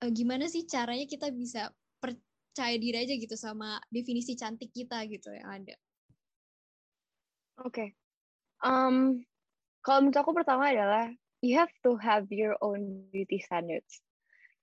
uh, 0.00 0.10
gimana 0.10 0.48
sih 0.48 0.64
caranya 0.64 1.04
kita 1.04 1.28
bisa 1.28 1.68
percaya 2.50 2.74
diri 2.82 2.98
aja 3.06 3.14
gitu 3.14 3.38
sama 3.38 3.78
definisi 3.94 4.34
cantik 4.34 4.74
kita 4.74 5.06
gitu 5.06 5.30
yang 5.30 5.62
ada. 5.62 5.78
Oke. 7.62 7.70
Okay. 7.70 7.88
Um, 8.60 9.22
kalau 9.86 10.04
menurut 10.04 10.18
aku 10.18 10.34
pertama 10.34 10.74
adalah 10.74 11.08
you 11.40 11.56
have 11.56 11.70
to 11.86 11.94
have 11.96 12.26
your 12.28 12.58
own 12.58 13.06
beauty 13.14 13.38
standards. 13.38 14.02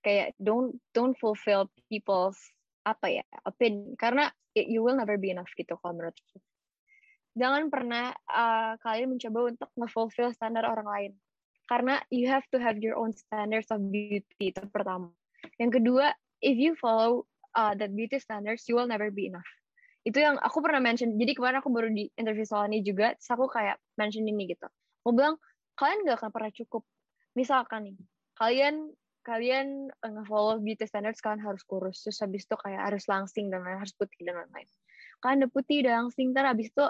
Kayak 0.04 0.36
don't 0.38 0.76
don't 0.92 1.16
fulfill 1.16 1.72
people's 1.90 2.38
apa 2.86 3.20
ya 3.20 3.24
opinion 3.44 3.98
karena 3.98 4.30
it, 4.54 4.70
you 4.70 4.80
will 4.80 4.96
never 4.96 5.18
be 5.18 5.32
enough 5.32 5.50
gitu 5.56 5.74
kalau 5.80 5.96
menurut 5.96 6.14
aku. 6.14 6.38
Jangan 7.38 7.72
pernah 7.72 8.12
uh, 8.28 8.76
kalian 8.84 9.16
mencoba 9.16 9.54
untuk 9.54 9.70
nge-fulfill 9.78 10.30
standar 10.36 10.66
orang 10.68 10.88
lain. 10.88 11.12
Karena 11.70 12.00
you 12.12 12.26
have 12.28 12.44
to 12.50 12.58
have 12.58 12.80
your 12.80 12.98
own 12.98 13.14
standards 13.14 13.72
of 13.72 13.80
beauty 13.88 14.52
itu 14.52 14.62
pertama. 14.68 15.14
Yang 15.56 15.82
kedua, 15.82 16.16
if 16.42 16.58
you 16.58 16.74
follow 16.80 17.28
uh, 17.56 17.72
that 17.76 17.92
beauty 17.94 18.18
standards 18.20 18.66
you 18.66 18.76
will 18.76 18.88
never 18.88 19.08
be 19.12 19.30
enough. 19.30 19.46
Itu 20.04 20.20
yang 20.24 20.40
aku 20.40 20.64
pernah 20.64 20.80
mention. 20.80 21.16
Jadi 21.16 21.36
kemarin 21.36 21.60
aku 21.60 21.68
baru 21.68 21.88
di 21.92 22.08
interview 22.16 22.44
soal 22.48 22.68
ini 22.72 22.80
juga 22.80 23.14
terus 23.16 23.30
aku 23.32 23.48
kayak 23.48 23.76
mention 24.00 24.24
ini 24.24 24.48
gitu. 24.48 24.66
Aku 25.04 25.12
bilang 25.14 25.36
kalian 25.76 26.04
gak 26.08 26.24
akan 26.24 26.30
pernah 26.32 26.52
cukup. 26.52 26.82
Misalkan 27.36 27.92
nih 27.92 27.96
kalian 28.38 28.74
kalian 29.26 29.92
nge-follow 30.00 30.56
beauty 30.64 30.88
standards 30.88 31.20
kalian 31.20 31.42
harus 31.44 31.60
kurus 31.68 32.00
terus 32.00 32.16
habis 32.24 32.48
itu 32.48 32.56
kayak 32.56 32.80
harus 32.80 33.04
langsing 33.10 33.52
dan 33.52 33.60
lain 33.60 33.76
harus 33.76 33.92
putih 33.92 34.24
dan 34.24 34.40
lain-lain. 34.40 34.68
Kalian 35.20 35.44
udah 35.44 35.52
putih 35.52 35.76
udah 35.84 35.94
langsing 36.06 36.32
terus 36.32 36.48
habis 36.48 36.68
itu 36.72 36.84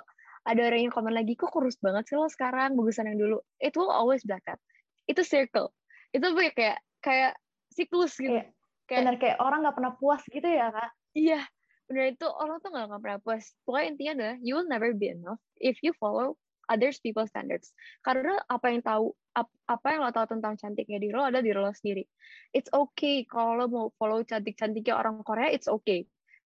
ada 0.46 0.60
orang 0.64 0.80
yang 0.86 0.94
komen 0.94 1.12
lagi 1.12 1.34
kok 1.34 1.50
kurus 1.50 1.76
banget 1.82 2.06
sih 2.08 2.14
lo 2.14 2.30
sekarang? 2.30 2.78
Bagusan 2.78 3.10
yang 3.10 3.18
dulu. 3.18 3.38
It 3.58 3.74
will 3.74 3.90
always 3.90 4.22
like 4.24 4.44
that 4.46 4.62
itu 5.08 5.24
circle. 5.24 5.72
Itu 6.12 6.36
kayak 6.36 6.78
kayak 7.00 7.32
siklus 7.72 8.14
gitu. 8.20 8.36
Iya. 8.36 8.52
Kayak, 8.88 9.00
bener 9.04 9.16
kayak 9.20 9.38
orang 9.38 9.60
nggak 9.62 9.76
pernah 9.76 9.92
puas 10.00 10.22
gitu 10.26 10.48
ya 10.48 10.72
kak? 10.72 10.90
Iya 11.12 11.40
bener 11.88 12.12
itu 12.12 12.28
orang 12.28 12.60
tuh 12.60 12.70
nggak 12.70 13.00
pernah 13.00 13.18
puas. 13.24 13.44
Pokoknya 13.64 13.86
intinya 13.88 14.12
adalah 14.20 14.36
you 14.44 14.52
will 14.60 14.68
never 14.68 14.92
be 14.92 15.08
enough 15.08 15.40
if 15.56 15.80
you 15.80 15.96
follow 15.96 16.36
others 16.68 17.00
people 17.00 17.24
standards. 17.24 17.72
Karena 18.04 18.36
apa 18.44 18.68
yang 18.68 18.84
tahu 18.84 19.16
apa 19.64 19.86
yang 19.88 20.04
lo 20.04 20.12
tahu 20.12 20.36
tentang 20.36 20.60
cantiknya 20.60 21.00
di 21.00 21.08
lo 21.08 21.24
ada 21.24 21.40
di 21.40 21.48
lo 21.56 21.64
sendiri. 21.72 22.04
It's 22.52 22.68
okay 22.68 23.24
kalau 23.24 23.56
lo 23.56 23.66
mau 23.72 23.86
follow 23.96 24.20
cantik 24.20 24.60
cantiknya 24.60 25.00
orang 25.00 25.24
Korea 25.24 25.48
it's 25.48 25.66
okay. 25.66 26.04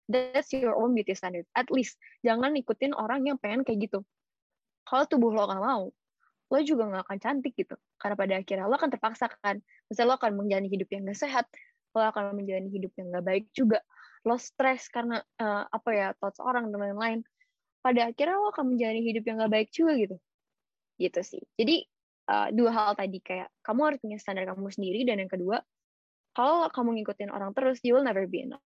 That's 0.10 0.50
your 0.58 0.74
own 0.74 0.98
beauty 0.98 1.14
standard. 1.14 1.46
At 1.54 1.70
least 1.70 2.02
jangan 2.26 2.58
ikutin 2.58 2.98
orang 2.98 3.30
yang 3.30 3.38
pengen 3.38 3.62
kayak 3.62 3.94
gitu. 3.94 4.02
Kalau 4.90 5.06
tubuh 5.06 5.30
lo 5.38 5.46
nggak 5.46 5.62
mau 5.62 5.94
lo 6.48 6.64
juga 6.64 6.88
nggak 6.88 7.04
akan 7.06 7.18
cantik 7.20 7.54
gitu. 7.60 7.76
Karena 8.00 8.16
pada 8.16 8.34
akhirnya 8.40 8.66
lo 8.66 8.80
akan 8.80 8.90
terpaksa 8.90 9.28
kan. 9.44 9.60
Misalnya 9.92 10.10
lo 10.10 10.16
akan 10.16 10.32
menjalani 10.40 10.72
hidup 10.72 10.88
yang 10.96 11.04
gak 11.12 11.20
sehat 11.20 11.46
lo 11.98 12.06
akan 12.06 12.38
menjalani 12.38 12.70
hidup 12.70 12.94
yang 12.96 13.10
gak 13.10 13.26
baik 13.26 13.46
juga. 13.52 13.82
Lo 14.22 14.38
stres 14.38 14.86
karena 14.94 15.18
uh, 15.42 15.66
apa 15.66 15.90
ya 15.90 16.08
thoughts 16.22 16.38
orang 16.38 16.70
dan 16.70 16.78
lain-lain. 16.78 17.20
Pada 17.82 18.14
akhirnya 18.14 18.38
lo 18.38 18.54
akan 18.54 18.78
menjalani 18.78 19.02
hidup 19.02 19.24
yang 19.26 19.42
gak 19.42 19.54
baik 19.54 19.70
juga 19.74 19.98
gitu. 19.98 20.16
Gitu 21.02 21.20
sih. 21.26 21.44
Jadi 21.58 21.84
uh, 22.30 22.48
dua 22.54 22.70
hal 22.70 22.92
tadi 22.94 23.18
kayak 23.18 23.50
kamu 23.66 23.80
harus 23.90 24.00
punya 24.00 24.18
standar 24.22 24.46
kamu 24.46 24.70
sendiri 24.70 25.02
dan 25.08 25.18
yang 25.24 25.32
kedua 25.32 25.58
kalau 26.38 26.70
kamu 26.70 27.02
ngikutin 27.02 27.34
orang 27.34 27.50
terus 27.58 27.82
you 27.82 27.98
will 27.98 28.06
never 28.06 28.30
be 28.30 28.46
enough. 28.46 28.62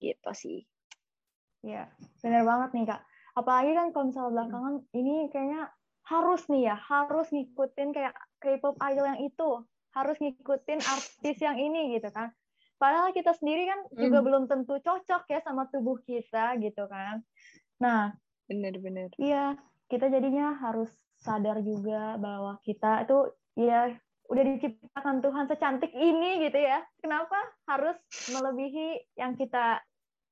Gitu 0.00 0.30
sih. 0.32 0.64
Ya 1.60 1.92
benar 2.24 2.48
banget 2.48 2.70
nih 2.72 2.84
kak. 2.88 3.00
Apalagi 3.36 3.72
kan 3.76 3.86
kalau 3.92 4.04
misalnya 4.08 4.32
belakangan 4.32 4.74
ini 4.96 5.28
kayaknya 5.28 5.62
harus 6.08 6.42
nih 6.50 6.72
ya 6.72 6.76
harus 6.76 7.28
ngikutin 7.30 7.94
kayak 7.94 8.16
K-pop 8.42 8.74
idol 8.82 9.06
yang 9.06 9.20
itu 9.22 9.50
harus 9.94 10.16
ngikutin 10.18 10.80
artis 10.80 11.36
yang 11.42 11.56
ini 11.58 11.98
gitu 11.98 12.08
kan 12.14 12.30
padahal 12.80 13.12
kita 13.12 13.34
sendiri 13.36 13.68
kan 13.68 13.80
mm. 13.90 13.98
juga 13.98 14.18
belum 14.22 14.44
tentu 14.46 14.78
cocok 14.80 15.22
ya 15.28 15.40
sama 15.42 15.66
tubuh 15.68 15.98
kita 16.02 16.56
gitu 16.62 16.86
kan 16.86 17.22
nah 17.80 18.14
benar-benar 18.46 19.10
iya 19.18 19.58
kita 19.90 20.06
jadinya 20.06 20.54
harus 20.62 20.90
sadar 21.20 21.60
juga 21.60 22.16
bahwa 22.16 22.56
kita 22.62 23.04
itu 23.04 23.18
ya 23.58 23.92
udah 24.30 24.44
diciptakan 24.46 25.18
Tuhan 25.20 25.44
secantik 25.50 25.90
ini 25.90 26.46
gitu 26.46 26.58
ya. 26.62 26.86
Kenapa 27.02 27.36
harus 27.66 27.98
melebihi 28.30 29.18
yang 29.18 29.34
kita 29.34 29.82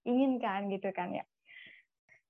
inginkan 0.07 0.71
gitu 0.71 0.89
kan 0.95 1.11
ya. 1.11 1.27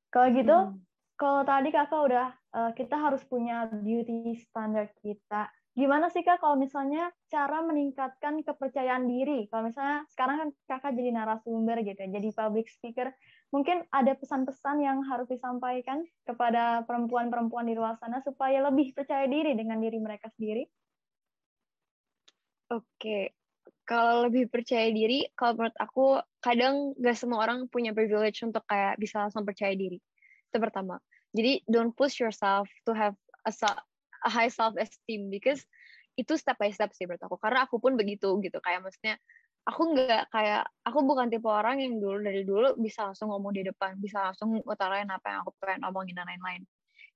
Kalau 0.09 0.33
gitu, 0.33 0.57
hmm. 0.57 0.81
kalau 1.21 1.45
tadi 1.45 1.69
kakak 1.69 2.01
udah 2.01 2.29
uh, 2.57 2.71
kita 2.73 2.97
harus 2.97 3.21
punya 3.29 3.69
beauty 3.69 4.41
standard 4.41 4.89
kita. 5.05 5.53
Gimana 5.79 6.11
sih 6.11 6.27
kak 6.27 6.43
kalau 6.43 6.59
misalnya 6.59 7.15
cara 7.31 7.63
meningkatkan 7.63 8.43
kepercayaan 8.43 9.07
diri? 9.07 9.47
Kalau 9.47 9.71
misalnya 9.71 10.03
sekarang 10.11 10.37
kan 10.43 10.49
kakak 10.67 10.99
jadi 10.99 11.15
narasumber 11.15 11.79
gitu 11.87 12.03
ya, 12.03 12.19
jadi 12.19 12.29
public 12.35 12.67
speaker. 12.67 13.15
Mungkin 13.55 13.87
ada 13.95 14.19
pesan-pesan 14.19 14.83
yang 14.83 15.07
harus 15.07 15.31
disampaikan 15.31 16.03
kepada 16.27 16.83
perempuan-perempuan 16.83 17.71
di 17.71 17.79
luar 17.79 17.95
sana 18.03 18.19
supaya 18.27 18.59
lebih 18.67 18.91
percaya 18.91 19.31
diri 19.31 19.55
dengan 19.55 19.79
diri 19.79 20.03
mereka 20.03 20.27
sendiri? 20.35 20.67
Oke, 22.75 23.39
kalau 23.87 24.27
lebih 24.27 24.51
percaya 24.51 24.91
diri, 24.91 25.31
kalau 25.39 25.63
menurut 25.63 25.79
aku 25.79 26.19
kadang 26.43 26.91
gak 26.99 27.15
semua 27.15 27.47
orang 27.47 27.71
punya 27.71 27.95
privilege 27.95 28.43
untuk 28.43 28.67
kayak 28.67 28.99
bisa 28.99 29.23
langsung 29.23 29.47
percaya 29.47 29.79
diri. 29.79 30.03
Itu 30.51 30.59
pertama. 30.59 30.99
Jadi 31.31 31.63
don't 31.71 31.95
push 31.95 32.19
yourself 32.19 32.67
to 32.83 32.91
have 32.99 33.15
a, 33.47 33.55
a 34.25 34.31
high 34.31 34.51
self 34.51 34.75
esteem 34.79 35.29
because 35.29 35.63
itu 36.19 36.35
step 36.35 36.59
by 36.59 36.71
step 36.75 36.91
sih 36.95 37.07
menurut 37.07 37.23
aku. 37.23 37.37
Karena 37.39 37.67
aku 37.67 37.79
pun 37.79 37.95
begitu 37.95 38.29
gitu. 38.43 38.59
Kayak 38.59 38.87
maksudnya 38.87 39.15
aku 39.69 39.95
nggak 39.95 40.33
kayak 40.33 40.65
aku 40.83 40.99
bukan 41.05 41.29
tipe 41.29 41.47
orang 41.47 41.79
yang 41.79 42.01
dulu 42.01 42.19
dari 42.25 42.43
dulu 42.43 42.75
bisa 42.81 43.11
langsung 43.11 43.31
ngomong 43.31 43.55
di 43.55 43.63
depan, 43.67 43.95
bisa 44.01 44.33
langsung 44.33 44.59
utarain 44.67 45.07
apa 45.07 45.27
yang 45.31 45.39
aku 45.47 45.55
pengen 45.63 45.87
ngomongin 45.87 46.19
dan 46.19 46.27
lain-lain. 46.27 46.63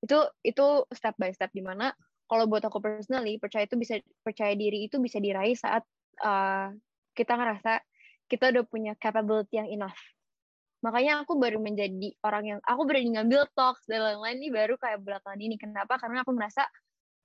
Itu 0.03 0.31
itu 0.47 0.87
step 0.95 1.19
by 1.19 1.35
step 1.35 1.51
di 1.51 1.62
mana 1.65 1.91
kalau 2.33 2.49
buat 2.49 2.65
aku 2.65 2.81
personally 2.81 3.37
percaya 3.37 3.69
itu 3.69 3.77
bisa 3.77 4.01
percaya 4.25 4.57
diri 4.57 4.88
itu 4.88 4.97
bisa 4.97 5.21
diraih 5.21 5.53
saat 5.53 5.85
uh, 6.25 6.73
kita 7.12 7.37
ngerasa 7.37 7.85
kita 8.25 8.49
udah 8.57 8.65
punya 8.65 8.93
capability 8.97 9.61
yang 9.61 9.69
enough 9.69 10.01
makanya 10.81 11.23
aku 11.23 11.37
baru 11.37 11.61
menjadi 11.61 12.17
orang 12.25 12.57
yang 12.57 12.61
aku 12.65 12.83
berani 12.88 13.15
ngambil 13.15 13.47
talks 13.55 13.85
dan 13.85 14.01
lain-lain 14.03 14.41
ini 14.41 14.49
baru 14.49 14.75
kayak 14.81 15.05
belakangan 15.05 15.38
ini 15.38 15.55
kenapa 15.61 16.01
karena 16.01 16.25
aku 16.25 16.33
merasa 16.35 16.65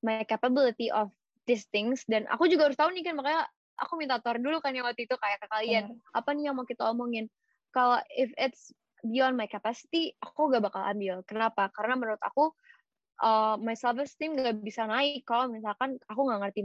my 0.08 0.24
capability 0.24 0.88
of 0.88 1.12
these 1.44 1.68
things. 1.68 2.08
Dan 2.08 2.24
aku 2.32 2.48
juga 2.48 2.72
harus 2.72 2.80
tahu 2.80 2.96
nih 2.96 3.04
kan 3.04 3.20
makanya 3.20 3.44
aku 3.76 4.00
minta 4.00 4.24
tor 4.24 4.40
dulu 4.40 4.64
kan 4.64 4.72
yang 4.72 4.88
waktu 4.88 5.04
itu 5.04 5.20
kayak 5.20 5.44
ke 5.44 5.48
kalian. 5.52 5.84
Hmm. 5.92 6.00
apa 6.16 6.30
nih 6.32 6.44
yang 6.48 6.56
mau 6.56 6.64
kita 6.64 6.88
omongin? 6.88 7.28
Kalau 7.76 8.00
if 8.16 8.32
it's 8.40 8.72
beyond 9.04 9.36
my 9.36 9.46
capacity 9.46 10.16
aku 10.24 10.48
gak 10.48 10.64
bakal 10.64 10.82
ambil. 10.88 11.20
Kenapa? 11.28 11.68
Karena 11.76 12.00
menurut 12.00 12.22
aku 12.24 12.56
uh, 13.22 13.56
my 13.60 13.76
self 13.76 13.98
esteem 14.02 14.38
nggak 14.38 14.62
bisa 14.62 14.86
naik 14.86 15.26
kalau 15.26 15.50
misalkan 15.50 15.98
aku 16.06 16.22
nggak 16.26 16.40
ngerti 16.48 16.62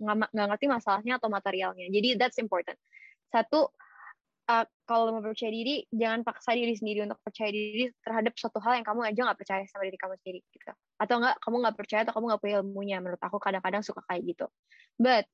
nggak 0.00 0.48
ngerti 0.48 0.66
masalahnya 0.68 1.16
atau 1.20 1.28
materialnya. 1.28 1.86
Jadi 1.88 2.16
that's 2.16 2.38
important. 2.40 2.78
Satu 3.32 3.72
uh, 4.48 4.64
kalau 4.84 5.12
mau 5.12 5.24
percaya 5.24 5.52
diri 5.52 5.84
jangan 5.88 6.20
paksa 6.26 6.52
diri 6.52 6.74
sendiri 6.76 7.08
untuk 7.08 7.20
percaya 7.24 7.50
diri 7.50 7.88
terhadap 8.04 8.32
suatu 8.36 8.60
hal 8.60 8.80
yang 8.80 8.86
kamu 8.86 9.00
aja 9.08 9.20
nggak 9.30 9.38
percaya 9.40 9.62
sama 9.68 9.88
diri 9.88 9.98
kamu 9.98 10.14
sendiri 10.20 10.40
gitu. 10.52 10.72
Atau 11.00 11.14
enggak 11.20 11.36
kamu 11.40 11.56
nggak 11.64 11.76
percaya 11.76 12.00
atau 12.04 12.14
kamu 12.16 12.24
nggak 12.32 12.42
punya 12.42 12.56
ilmunya 12.60 12.96
menurut 13.00 13.22
aku 13.22 13.36
kadang-kadang 13.40 13.82
suka 13.82 14.00
kayak 14.08 14.22
gitu. 14.28 14.46
But 15.00 15.24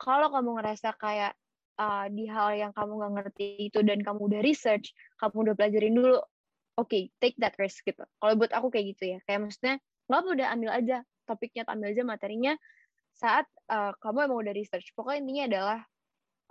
kalau 0.00 0.32
kamu 0.32 0.62
ngerasa 0.62 0.94
kayak 0.96 1.32
uh, 1.78 2.06
di 2.08 2.24
hal 2.30 2.56
yang 2.56 2.72
kamu 2.72 2.92
nggak 2.98 3.12
ngerti 3.22 3.46
itu 3.70 3.80
dan 3.84 4.00
kamu 4.00 4.20
udah 4.32 4.40
research 4.42 4.92
kamu 5.20 5.50
udah 5.50 5.54
pelajarin 5.58 5.94
dulu 5.94 6.18
oke 6.78 6.88
okay, 6.88 7.10
take 7.20 7.36
that 7.42 7.54
risk 7.60 7.84
gitu. 7.84 8.02
Kalau 8.18 8.32
buat 8.38 8.52
aku 8.54 8.72
kayak 8.72 8.96
gitu 8.96 9.16
ya 9.16 9.18
kayak 9.28 9.48
maksudnya 9.48 9.74
nggak 10.08 10.20
udah 10.24 10.48
ambil 10.56 10.70
aja 10.72 10.96
topiknya 11.28 11.68
ambil 11.68 11.92
aja 11.92 12.02
materinya 12.06 12.52
saat 13.18 13.44
uh, 13.68 13.92
kamu 13.98 14.30
emang 14.30 14.38
udah 14.46 14.54
research. 14.54 14.94
Pokoknya 14.94 15.18
intinya 15.26 15.44
adalah 15.50 15.78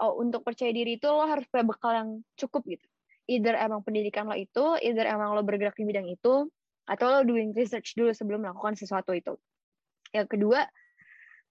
oh, 0.02 0.18
untuk 0.22 0.46
percaya 0.46 0.70
diri 0.74 0.98
itu 1.02 1.08
lo 1.10 1.26
harus 1.26 1.46
punya 1.50 1.66
bekal 1.66 1.92
yang 1.94 2.10
cukup 2.38 2.64
gitu. 2.70 2.88
Either 3.28 3.60
emang 3.60 3.84
pendidikan 3.84 4.30
lo 4.30 4.38
itu 4.38 4.80
either 4.80 5.04
emang 5.04 5.36
lo 5.36 5.44
bergerak 5.44 5.76
di 5.76 5.84
bidang 5.84 6.08
itu 6.08 6.48
atau 6.88 7.06
lo 7.12 7.20
doing 7.28 7.52
research 7.52 7.98
dulu 8.00 8.16
sebelum 8.16 8.46
melakukan 8.46 8.80
sesuatu 8.80 9.12
itu. 9.12 9.36
Yang 10.16 10.28
kedua 10.38 10.64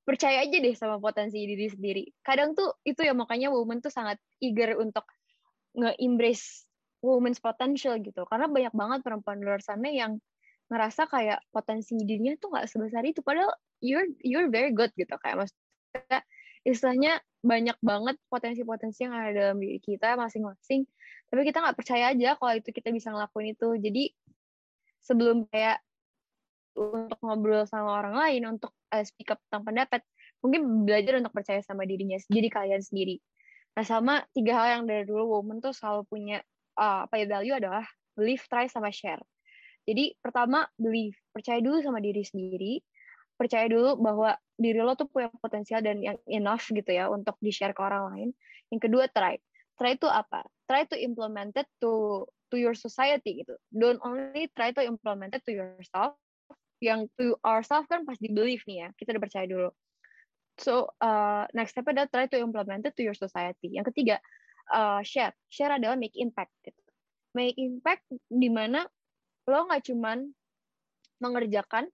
percaya 0.06 0.46
aja 0.46 0.56
deh 0.62 0.74
sama 0.78 1.02
potensi 1.02 1.42
diri 1.42 1.66
sendiri. 1.66 2.04
Kadang 2.22 2.54
tuh 2.54 2.78
itu 2.86 3.02
ya 3.02 3.12
makanya 3.12 3.50
woman 3.50 3.82
tuh 3.82 3.90
sangat 3.90 4.22
eager 4.38 4.78
untuk 4.78 5.02
nge-embrace 5.76 6.64
women's 7.04 7.42
potential 7.42 7.98
gitu. 8.00 8.24
Karena 8.24 8.48
banyak 8.48 8.72
banget 8.72 9.00
perempuan 9.04 9.42
luar 9.42 9.60
sana 9.60 9.90
yang 9.90 10.22
ngerasa 10.66 11.06
kayak 11.06 11.42
potensi 11.50 11.94
dirinya 11.98 12.38
tuh 12.38 12.54
nggak 12.54 12.66
sebesar 12.70 13.02
itu. 13.04 13.20
Padahal 13.20 13.52
you're 13.82 14.08
you're 14.22 14.48
very 14.48 14.72
good 14.72 14.94
gitu. 14.96 15.12
Kayak 15.20 15.44
maksudnya 15.44 16.20
istilahnya 16.66 17.22
banyak 17.46 17.78
banget 17.78 18.18
potensi-potensi 18.26 19.06
yang 19.06 19.14
ada 19.14 19.30
dalam 19.30 19.62
diri 19.62 19.78
kita 19.78 20.18
masing-masing 20.18 20.82
tapi 21.26 21.42
kita 21.42 21.58
nggak 21.58 21.76
percaya 21.78 22.14
aja 22.14 22.38
kalau 22.38 22.54
itu 22.54 22.70
kita 22.70 22.88
bisa 22.94 23.10
ngelakuin 23.10 23.58
itu. 23.58 23.68
Jadi 23.82 24.04
sebelum 25.02 25.46
kayak 25.50 25.82
untuk 26.76 27.18
ngobrol 27.24 27.64
sama 27.66 27.98
orang 28.04 28.14
lain 28.14 28.42
untuk 28.58 28.70
uh, 28.92 29.02
speak 29.02 29.32
up 29.32 29.40
tentang 29.48 29.64
pendapat 29.64 30.00
mungkin 30.44 30.84
belajar 30.84 31.16
untuk 31.16 31.32
percaya 31.32 31.64
sama 31.64 31.88
dirinya 31.88 32.20
jadi 32.28 32.48
kalian 32.52 32.82
sendiri. 32.84 33.16
Nah 33.74 33.84
sama 33.84 34.22
tiga 34.36 34.52
hal 34.60 34.66
yang 34.80 34.82
dari 34.84 35.08
dulu 35.08 35.40
woman 35.40 35.64
tuh 35.64 35.72
selalu 35.72 36.04
punya 36.06 36.38
uh, 36.76 37.08
apa 37.08 37.14
ya 37.16 37.26
value 37.26 37.56
adalah 37.56 37.84
believe 38.14 38.44
try 38.46 38.68
sama 38.68 38.92
share. 38.92 39.24
Jadi 39.86 40.18
pertama 40.18 40.66
believe, 40.76 41.14
percaya 41.30 41.62
dulu 41.62 41.78
sama 41.78 42.02
diri 42.02 42.26
sendiri, 42.26 42.82
percaya 43.36 43.68
dulu 43.68 44.00
bahwa 44.00 44.34
diri 44.56 44.80
lo 44.80 44.96
tuh 44.96 45.06
punya 45.06 45.28
potensial 45.38 45.84
dan 45.84 46.00
yang 46.00 46.16
enough 46.26 46.64
gitu 46.72 46.88
ya 46.88 47.12
untuk 47.12 47.36
di-share 47.44 47.76
ke 47.76 47.80
orang 47.84 48.12
lain. 48.12 48.28
Yang 48.72 48.80
kedua 48.88 49.04
try. 49.12 49.36
Try 49.76 50.00
itu 50.00 50.08
apa? 50.08 50.42
Try 50.64 50.88
to 50.88 50.96
implement 50.96 51.52
it 51.54 51.68
to 51.84 52.24
to 52.48 52.56
your 52.56 52.72
society 52.72 53.44
gitu. 53.44 53.54
Don't 53.70 54.00
only 54.00 54.48
try 54.56 54.72
to 54.72 54.82
implement 54.82 55.36
it 55.36 55.44
to 55.44 55.52
yourself. 55.52 56.16
Yang 56.80 57.12
to 57.20 57.36
ourselves 57.44 57.88
kan 57.92 58.08
pas 58.08 58.16
di 58.16 58.32
believe 58.32 58.64
nih 58.64 58.88
ya. 58.88 58.88
Kita 58.96 59.12
udah 59.12 59.22
percaya 59.22 59.46
dulu. 59.46 59.70
So 60.56 60.88
uh, 61.04 61.44
next 61.52 61.76
step 61.76 61.84
adalah 61.84 62.08
try 62.08 62.24
to 62.32 62.40
implement 62.40 62.88
it 62.88 62.96
to 62.96 63.04
your 63.04 63.16
society. 63.16 63.76
Yang 63.76 63.92
ketiga 63.92 64.16
uh, 64.72 65.04
share. 65.04 65.36
Share 65.52 65.76
adalah 65.76 66.00
make 66.00 66.16
impact 66.16 66.56
gitu. 66.64 66.80
Make 67.36 67.60
impact 67.60 68.08
di 68.32 68.48
mana 68.48 68.88
lo 69.46 69.68
nggak 69.68 69.92
cuman 69.92 70.32
mengerjakan 71.20 71.88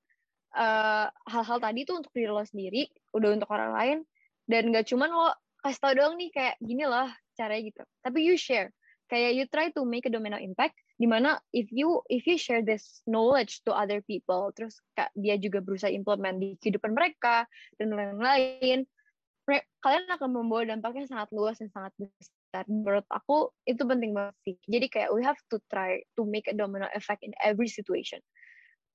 eh, 0.53 1.07
hal-hal 1.09 1.59
tadi 1.59 1.89
tuh 1.89 2.01
untuk 2.01 2.13
diri 2.13 2.31
lo 2.31 2.45
sendiri, 2.45 2.89
udah 3.17 3.29
untuk 3.37 3.51
orang 3.53 3.73
lain, 3.73 3.99
dan 4.47 4.69
nggak 4.69 4.89
cuman 4.89 5.11
lo 5.11 5.29
kasih 5.63 5.81
tau 5.81 5.95
doang 5.95 6.15
nih 6.19 6.31
kayak 6.35 6.55
gini 6.61 6.85
lah 6.85 7.09
caranya 7.39 7.63
gitu. 7.71 7.83
Tapi 8.03 8.19
you 8.21 8.35
share, 8.37 8.75
kayak 9.09 9.33
you 9.37 9.45
try 9.49 9.71
to 9.73 9.87
make 9.87 10.05
a 10.05 10.13
domino 10.13 10.37
impact, 10.37 10.77
di 10.99 11.07
mana 11.09 11.39
if 11.55 11.71
you 11.71 12.03
if 12.13 12.27
you 12.29 12.37
share 12.37 12.61
this 12.61 13.01
knowledge 13.09 13.63
to 13.65 13.73
other 13.73 14.05
people, 14.05 14.51
terus 14.53 14.79
kak, 14.99 15.09
dia 15.17 15.39
juga 15.39 15.63
berusaha 15.63 15.91
implement 15.91 16.37
di 16.39 16.59
kehidupan 16.61 16.93
mereka 16.93 17.47
dan 17.79 17.95
lain-lain, 17.95 18.85
kalian 19.83 20.07
akan 20.07 20.31
membawa 20.31 20.63
dampaknya 20.67 21.07
sangat 21.11 21.29
luas 21.35 21.59
dan 21.59 21.71
sangat 21.75 21.93
besar. 21.99 22.65
Menurut 22.69 23.07
aku 23.11 23.51
itu 23.67 23.83
penting 23.83 24.13
banget 24.15 24.37
sih. 24.45 24.57
Jadi 24.69 24.87
kayak 24.93 25.11
we 25.11 25.25
have 25.25 25.39
to 25.51 25.59
try 25.73 25.99
to 26.15 26.23
make 26.23 26.47
a 26.47 26.55
domino 26.55 26.87
effect 26.95 27.25
in 27.27 27.33
every 27.43 27.67
situation. 27.67 28.23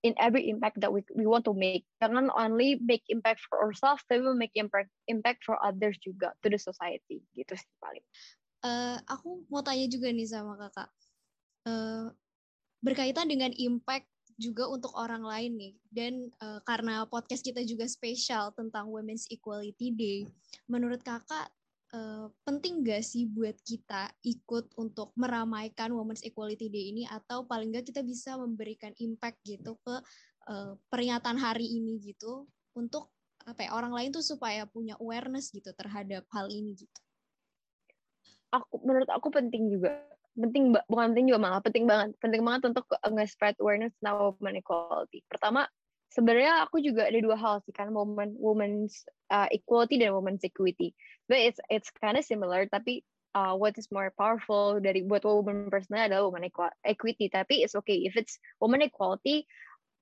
In 0.05 0.13
every 0.21 0.45
impact 0.45 0.77
that 0.86 0.93
we 0.93 1.01
we 1.17 1.25
want 1.25 1.41
to 1.49 1.57
make. 1.57 1.89
Jangan 1.97 2.29
only 2.38 2.77
make 2.86 3.01
impact 3.10 3.41
for 3.49 3.57
ourselves, 3.57 4.05
tapi 4.05 4.21
make 4.38 4.53
impact 4.53 4.93
impact 5.10 5.41
for 5.41 5.57
others 5.57 5.97
juga 6.05 6.38
to 6.45 6.53
the 6.53 6.62
society. 6.62 7.25
Gitu 7.33 7.57
sih 7.57 7.71
paling. 7.81 8.05
Uh, 8.62 9.01
aku 9.10 9.41
mau 9.49 9.65
tanya 9.65 9.89
juga 9.89 10.13
nih 10.13 10.29
sama 10.29 10.53
kakak. 10.57 10.89
Uh, 11.65 12.13
berkaitan 12.86 13.25
dengan 13.25 13.49
impact 13.57 14.05
juga 14.38 14.69
untuk 14.69 14.93
orang 14.93 15.25
lain 15.25 15.51
nih. 15.57 15.73
Dan 15.89 16.13
uh, 16.45 16.62
karena 16.62 17.10
podcast 17.10 17.41
kita 17.41 17.65
juga 17.65 17.89
spesial 17.89 18.53
tentang 18.53 18.93
Women's 18.93 19.25
Equality 19.33 19.97
Day, 19.97 20.19
menurut 20.69 21.01
kakak 21.01 21.49
uh, 21.93 22.28
penting 22.43 22.84
gak 22.84 23.04
sih 23.04 23.28
buat 23.28 23.56
kita 23.63 24.12
ikut 24.23 24.76
untuk 24.80 25.13
meramaikan 25.15 25.93
Women's 25.93 26.23
Equality 26.26 26.67
Day 26.67 26.91
ini? 26.91 27.04
Atau 27.08 27.47
paling 27.47 27.71
gak 27.71 27.88
kita 27.88 28.02
bisa 28.04 28.36
memberikan 28.36 28.91
impact 29.00 29.39
gitu 29.45 29.80
ke 29.84 29.95
uh, 30.52 30.73
peringatan 30.91 31.38
hari 31.39 31.67
ini 31.67 32.00
gitu 32.02 32.47
untuk 32.76 33.12
apa 33.47 33.63
ya 33.63 33.71
orang 33.71 33.95
lain 33.95 34.12
tuh 34.12 34.19
supaya 34.19 34.67
punya 34.67 35.00
awareness 35.00 35.56
gitu 35.56 35.71
terhadap 35.71 36.28
hal 36.36 36.52
ini 36.52 36.76
gitu. 36.76 37.00
Aku 38.52 38.84
menurut 38.84 39.08
aku 39.08 39.32
penting 39.32 39.71
juga. 39.71 40.04
Penting 40.38 40.76
bukan 40.86 41.15
penting 41.15 41.32
juga 41.32 41.39
malah 41.39 41.63
penting 41.63 41.88
banget. 41.88 42.13
Penting 42.19 42.43
banget 42.43 42.76
untuk 42.76 42.86
nge-spread 42.91 43.56
awareness 43.63 43.95
tentang 43.97 44.36
women 44.36 44.60
equality. 44.60 45.23
Pertama 45.32 45.63
sebenarnya 46.12 46.63
aku 46.67 46.80
juga 46.80 47.08
ada 47.08 47.20
dua 47.20 47.38
hal 47.38 47.60
sih 47.63 47.76
kan 47.76 47.91
women 47.91 48.36
women's 48.39 49.04
uh, 49.32 49.48
equality 49.52 50.00
dan 50.00 50.15
women's 50.15 50.43
equity. 50.43 50.96
But 51.28 51.43
it's 51.43 51.60
it's 51.67 51.89
kind 51.91 52.15
of 52.15 52.24
similar 52.24 52.65
tapi 52.72 53.04
uh, 53.36 53.54
what 53.54 53.76
is 53.76 53.91
more 53.91 54.10
powerful 54.15 54.80
dari 54.80 55.04
buat 55.04 55.28
women 55.28 55.67
personal 55.67 56.08
adalah 56.08 56.32
women 56.32 56.48
equity. 56.88 57.28
Tapi 57.28 57.67
it's 57.67 57.76
okay 57.76 58.08
if 58.08 58.15
it's 58.15 58.39
women 58.63 58.84
equality 58.84 59.48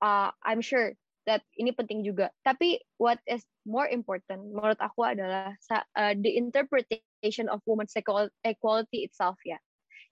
uh, 0.03 0.31
I'm 0.43 0.61
sure 0.61 0.93
that 1.25 1.41
ini 1.57 1.73
penting 1.73 2.05
juga. 2.05 2.29
Tapi 2.45 2.81
what 3.01 3.17
is 3.25 3.41
more 3.65 3.89
important 3.89 4.53
menurut 4.53 4.77
aku 4.77 5.01
adalah 5.05 5.57
uh, 5.73 6.13
the 6.13 6.37
interpretation 6.37 7.49
of 7.49 7.65
women's 7.65 7.97
equality 7.97 9.05
itself 9.05 9.41
ya. 9.41 9.57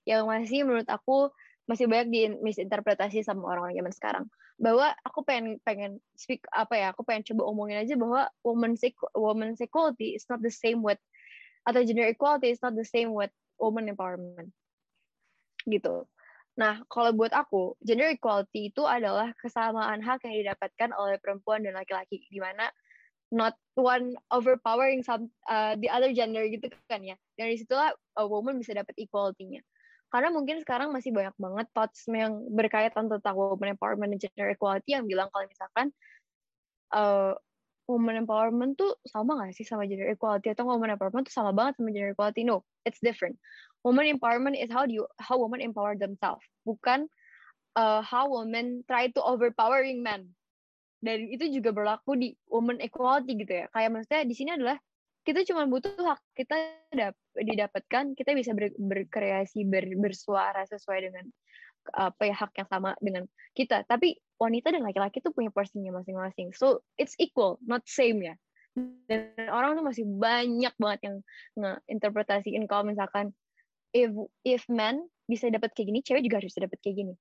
Yang 0.03 0.23
masih 0.25 0.60
menurut 0.65 0.89
aku 0.89 1.29
masih 1.63 1.88
banyak 1.88 2.08
di 2.12 2.21
misinterpretasi 2.43 3.23
sama 3.23 3.47
orang-orang 3.47 3.80
zaman 3.80 3.93
sekarang. 3.95 4.26
Bahwa 4.60 4.91
aku 5.08 5.23
pengen 5.23 5.58
pengen 5.63 6.04
speak 6.19 6.43
apa 6.52 6.76
ya 6.76 6.88
aku 6.91 7.08
pengen 7.08 7.23
coba 7.34 7.41
omongin 7.49 7.80
aja 7.80 7.95
bahwa 7.95 8.28
women's 8.43 8.84
women's 9.15 9.63
equality 9.63 10.13
is 10.13 10.28
not 10.28 10.43
the 10.43 10.52
same 10.52 10.84
with 10.84 10.99
atau 11.63 11.80
gender 11.88 12.12
equality 12.12 12.52
is 12.52 12.60
not 12.60 12.76
the 12.76 12.84
same 12.84 13.15
with 13.15 13.32
woman 13.56 13.88
empowerment. 13.88 14.52
Gitu. 15.63 16.04
Nah 16.60 16.84
kalau 16.91 17.15
buat 17.15 17.32
aku 17.32 17.80
gender 17.80 18.12
equality 18.12 18.76
itu 18.76 18.84
adalah 18.84 19.32
kesamaan 19.39 20.04
hak 20.04 20.28
yang 20.28 20.36
didapatkan 20.43 20.91
oleh 20.91 21.15
perempuan 21.23 21.63
dan 21.63 21.80
laki-laki. 21.80 22.28
Di 22.28 22.43
mana 22.43 22.67
not 23.34 23.56
one 23.73 24.13
overpowering 24.30 25.02
some 25.02 25.32
uh, 25.47 25.73
the 25.80 25.88
other 25.88 26.12
gender 26.12 26.43
gitu 26.52 26.67
kan 26.91 26.99
ya. 27.08 27.15
Dari 27.39 27.56
situlah 27.56 27.95
a 28.19 28.28
woman 28.28 28.60
bisa 28.60 28.76
dapat 28.76 28.93
equality-nya 28.99 29.63
karena 30.13 30.30
mungkin 30.30 30.62
sekarang 30.62 30.93
masih 30.93 31.10
banyak 31.10 31.34
banget 31.41 31.67
thoughts 31.73 32.06
yang 32.06 32.45
berkaitan 32.54 33.10
tentang 33.10 33.34
women 33.34 33.73
empowerment 33.73 34.13
dan 34.13 34.30
gender 34.30 34.54
equality 34.54 34.93
yang 34.93 35.10
bilang 35.10 35.34
kalau 35.34 35.49
misalkan 35.49 35.89
uh, 36.93 37.34
women 37.89 38.21
empowerment 38.21 38.78
tuh 38.78 38.93
sama 39.10 39.41
gak 39.41 39.58
sih 39.58 39.65
sama 39.65 39.89
gender 39.89 40.13
equality? 40.13 40.54
Atau 40.54 40.69
women 40.69 40.93
empowerment 40.93 41.26
tuh 41.26 41.34
sama 41.34 41.49
banget 41.49 41.82
sama 41.82 41.89
gender 41.89 42.13
equality? 42.13 42.45
No 42.45 42.62
it's 42.86 43.02
different. 43.02 43.41
Women 43.82 44.06
empowerment 44.15 44.54
is 44.54 44.69
how 44.69 44.86
do 44.86 44.93
you 44.93 45.10
how 45.17 45.41
women 45.41 45.65
empower 45.65 45.97
themselves. 45.97 46.45
Bukan 46.62 47.10
uh, 47.73 48.06
how 48.06 48.30
women 48.30 48.86
try 48.86 49.10
to 49.10 49.19
overpowering 49.19 50.06
men. 50.06 50.38
Dan 51.04 51.28
itu 51.28 51.60
juga 51.60 51.76
berlaku 51.76 52.15
di 52.15 52.38
women 52.47 52.80
equality 52.80 53.36
gitu 53.36 53.52
ya. 53.52 53.65
Kayak 53.73 53.89
maksudnya 53.97 54.23
di 54.23 54.36
sini 54.38 54.56
adalah 54.56 54.78
kita 55.23 55.47
cuma 55.47 55.63
butuh 55.67 55.95
hak 55.95 56.19
kita 56.36 56.55
dap 56.91 57.15
didapatkan 57.36 58.12
kita 58.13 58.31
bisa 58.36 58.51
ber 58.51 58.75
berkreasi 58.75 59.63
ber 59.63 59.88
bersuara 59.95 60.67
sesuai 60.67 60.99
dengan 61.09 61.25
apa 61.91 62.23
ya 62.23 62.36
hak 62.36 62.55
yang 62.55 62.69
sama 62.71 62.95
dengan 63.03 63.23
kita. 63.51 63.83
Tapi 63.83 64.15
wanita 64.39 64.71
dan 64.71 64.88
laki-laki 64.88 65.19
tuh 65.19 65.36
punya 65.36 65.51
porsinya 65.51 65.91
masing-masing. 65.99 66.55
So 66.55 66.79
it's 66.95 67.15
equal 67.19 67.59
not 67.63 67.83
same 67.83 68.23
ya. 68.23 68.36
Dan 69.07 69.51
orang 69.51 69.77
tuh 69.77 69.86
masih 69.86 70.05
banyak 70.07 70.73
banget 70.79 70.99
yang 71.05 71.15
ngeinterpretasiin 71.59 72.63
kalau 72.65 72.88
misalkan 72.88 73.36
if 73.93 74.09
if 74.47 74.65
men 74.71 75.05
bisa 75.29 75.47
dapat 75.51 75.71
kayak 75.75 75.93
gini 75.93 75.99
cewek 76.01 76.23
juga 76.25 76.39
harus 76.41 76.55
dapat 76.55 76.79
kayak 76.79 76.97
gini. 77.03 77.13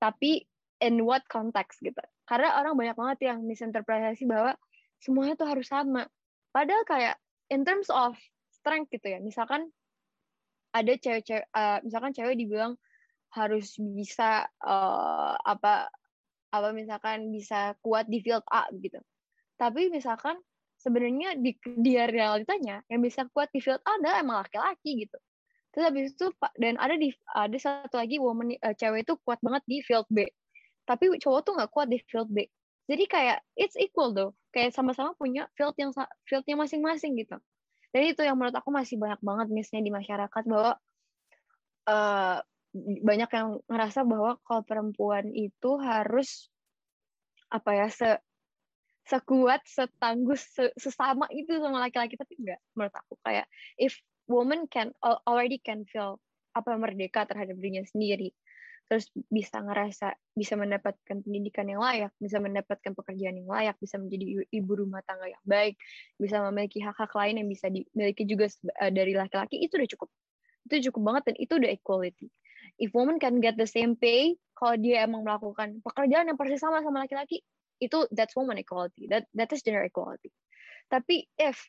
Tapi 0.00 0.48
in 0.80 1.04
what 1.04 1.22
context 1.28 1.84
gitu? 1.84 2.00
Karena 2.24 2.56
orang 2.58 2.74
banyak 2.74 2.96
banget 2.96 3.18
yang 3.32 3.44
misinterpretasi 3.44 4.24
bahwa 4.24 4.56
semuanya 4.98 5.36
tuh 5.36 5.48
harus 5.48 5.68
sama. 5.68 6.08
Padahal 6.50 6.82
kayak 6.88 7.16
in 7.50 7.66
terms 7.66 7.90
of 7.90 8.16
strength 8.54 8.88
gitu 8.94 9.18
ya. 9.18 9.18
Misalkan 9.20 9.68
ada 10.70 10.92
cewek-cewek 10.94 11.50
uh, 11.50 11.82
misalkan 11.82 12.14
cewek 12.14 12.38
dibilang 12.38 12.78
harus 13.34 13.78
bisa 13.78 14.46
uh, 14.62 15.34
apa 15.42 15.90
apa 16.50 16.68
misalkan 16.74 17.30
bisa 17.30 17.78
kuat 17.82 18.06
di 18.06 18.22
field 18.22 18.42
A 18.50 18.66
gitu. 18.74 18.98
Tapi 19.58 19.90
misalkan 19.90 20.38
sebenarnya 20.80 21.36
di 21.38 21.54
dia 21.78 22.10
realitanya 22.10 22.82
yang 22.90 23.02
bisa 23.02 23.26
kuat 23.30 23.50
di 23.54 23.62
field 23.62 23.82
A 23.86 23.98
adalah 23.98 24.18
emang 24.22 24.36
laki-laki 24.46 25.06
gitu. 25.06 25.18
Terus 25.70 25.84
habis 25.86 26.10
itu 26.14 26.26
dan 26.58 26.74
ada 26.82 26.98
di 26.98 27.14
ada 27.34 27.54
satu 27.54 27.98
lagi 27.98 28.18
woman 28.18 28.54
uh, 28.62 28.74
cewek 28.74 29.06
itu 29.06 29.14
kuat 29.22 29.38
banget 29.42 29.62
di 29.66 29.78
field 29.86 30.06
B. 30.10 30.26
Tapi 30.86 31.06
cowok 31.22 31.40
tuh 31.46 31.52
nggak 31.58 31.70
kuat 31.70 31.86
di 31.90 31.98
field 32.10 32.30
B. 32.30 32.46
Jadi 32.90 33.06
kayak 33.06 33.38
it's 33.54 33.78
equal 33.78 34.10
tuh 34.10 34.34
kayak 34.50 34.74
sama-sama 34.74 35.14
punya 35.14 35.46
field 35.54 35.74
yang 35.78 35.94
fieldnya 36.26 36.56
masing-masing 36.58 37.14
gitu. 37.18 37.38
Jadi 37.90 38.14
itu 38.14 38.22
yang 38.22 38.38
menurut 38.38 38.54
aku 38.54 38.70
masih 38.70 38.98
banyak 38.98 39.18
banget 39.22 39.46
missnya 39.50 39.82
di 39.82 39.90
masyarakat 39.90 40.42
bahwa 40.46 40.78
uh, 41.90 42.38
banyak 43.02 43.30
yang 43.34 43.48
ngerasa 43.66 44.06
bahwa 44.06 44.38
kalau 44.46 44.62
perempuan 44.62 45.26
itu 45.34 45.70
harus 45.82 46.50
apa 47.50 47.70
ya 47.74 47.86
se 47.90 48.10
sekuat 49.10 49.66
setangguh 49.66 50.38
se, 50.38 50.70
sesama 50.78 51.26
itu 51.34 51.50
sama 51.58 51.82
laki-laki. 51.82 52.14
Tapi 52.14 52.38
enggak 52.38 52.60
menurut 52.78 52.94
aku. 52.94 53.18
Kayak 53.26 53.50
if 53.74 53.98
woman 54.30 54.70
can 54.70 54.94
already 55.02 55.58
can 55.58 55.82
feel 55.90 56.22
apa 56.54 56.78
merdeka 56.78 57.26
terhadap 57.26 57.58
dirinya 57.58 57.82
sendiri 57.86 58.34
terus 58.90 59.06
bisa 59.30 59.62
ngerasa 59.62 60.18
bisa 60.34 60.58
mendapatkan 60.58 61.22
pendidikan 61.22 61.62
yang 61.70 61.78
layak, 61.78 62.10
bisa 62.18 62.42
mendapatkan 62.42 62.90
pekerjaan 62.90 63.38
yang 63.38 63.46
layak, 63.46 63.78
bisa 63.78 64.02
menjadi 64.02 64.42
ibu 64.50 64.72
rumah 64.74 64.98
tangga 65.06 65.30
yang 65.30 65.44
baik, 65.46 65.78
bisa 66.18 66.42
memiliki 66.50 66.82
hak-hak 66.82 67.14
lain 67.14 67.38
yang 67.38 67.46
bisa 67.46 67.70
dimiliki 67.70 68.26
juga 68.26 68.50
eh, 68.82 68.90
dari 68.90 69.14
laki-laki 69.14 69.62
itu 69.62 69.78
udah 69.78 69.90
cukup. 69.94 70.10
Itu 70.66 70.90
cukup 70.90 71.02
banget 71.06 71.22
dan 71.30 71.36
itu 71.38 71.52
udah 71.54 71.70
equality. 71.70 72.26
If 72.82 72.90
woman 72.90 73.22
can 73.22 73.38
get 73.38 73.54
the 73.54 73.70
same 73.70 73.94
pay 73.94 74.34
kalau 74.58 74.74
dia 74.74 75.06
emang 75.06 75.22
melakukan 75.22 75.78
pekerjaan 75.86 76.26
yang 76.26 76.34
persis 76.34 76.58
sama 76.58 76.82
sama 76.82 77.06
laki-laki, 77.06 77.46
itu 77.78 78.10
that's 78.10 78.34
woman 78.34 78.58
equality. 78.58 79.06
That 79.06 79.30
that 79.38 79.54
is 79.54 79.62
gender 79.62 79.86
equality. 79.86 80.34
Tapi 80.90 81.30
if 81.38 81.62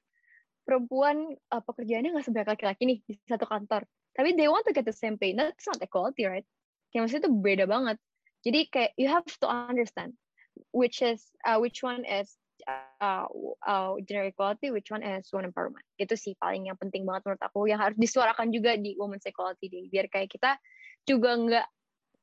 perempuan 0.65 1.38
uh, 1.53 1.62
pekerjaannya 1.62 2.17
nggak 2.17 2.25
sebanyak 2.25 2.49
laki-laki 2.57 2.81
nih 2.89 2.97
di 3.05 3.13
satu 3.29 3.45
kantor, 3.45 3.86
tapi 4.17 4.34
they 4.34 4.49
want 4.49 4.65
to 4.65 4.73
get 4.73 4.89
the 4.89 4.95
same 4.95 5.21
pay, 5.21 5.38
that's 5.38 5.69
not 5.69 5.77
equality, 5.77 6.25
right? 6.25 6.49
Maksudnya 6.99 7.23
itu 7.30 7.32
beda 7.32 7.65
banget 7.69 7.97
jadi 8.43 8.60
kayak 8.67 8.91
you 8.99 9.08
have 9.08 9.27
to 9.39 9.47
understand 9.47 10.12
which 10.75 10.99
is 10.99 11.32
uh, 11.47 11.56
which 11.56 11.80
one 11.80 12.04
is 12.04 12.36
uh, 12.67 13.25
uh, 13.67 13.95
gender 14.06 14.30
equality, 14.30 14.71
which 14.71 14.91
one 14.91 15.04
is 15.04 15.30
women 15.34 15.51
empowerment. 15.51 15.86
Itu 15.97 16.13
sih 16.13 16.38
paling 16.38 16.69
yang 16.69 16.77
penting 16.77 17.08
banget 17.08 17.25
menurut 17.25 17.43
aku 17.43 17.65
yang 17.69 17.82
harus 17.82 17.97
disuarakan 17.97 18.54
juga 18.54 18.77
di 18.77 18.93
women's 18.97 19.25
equality 19.25 19.67
day 19.71 19.86
biar 19.89 20.06
kayak 20.12 20.30
kita 20.30 20.58
juga 21.08 21.34
nggak 21.38 21.67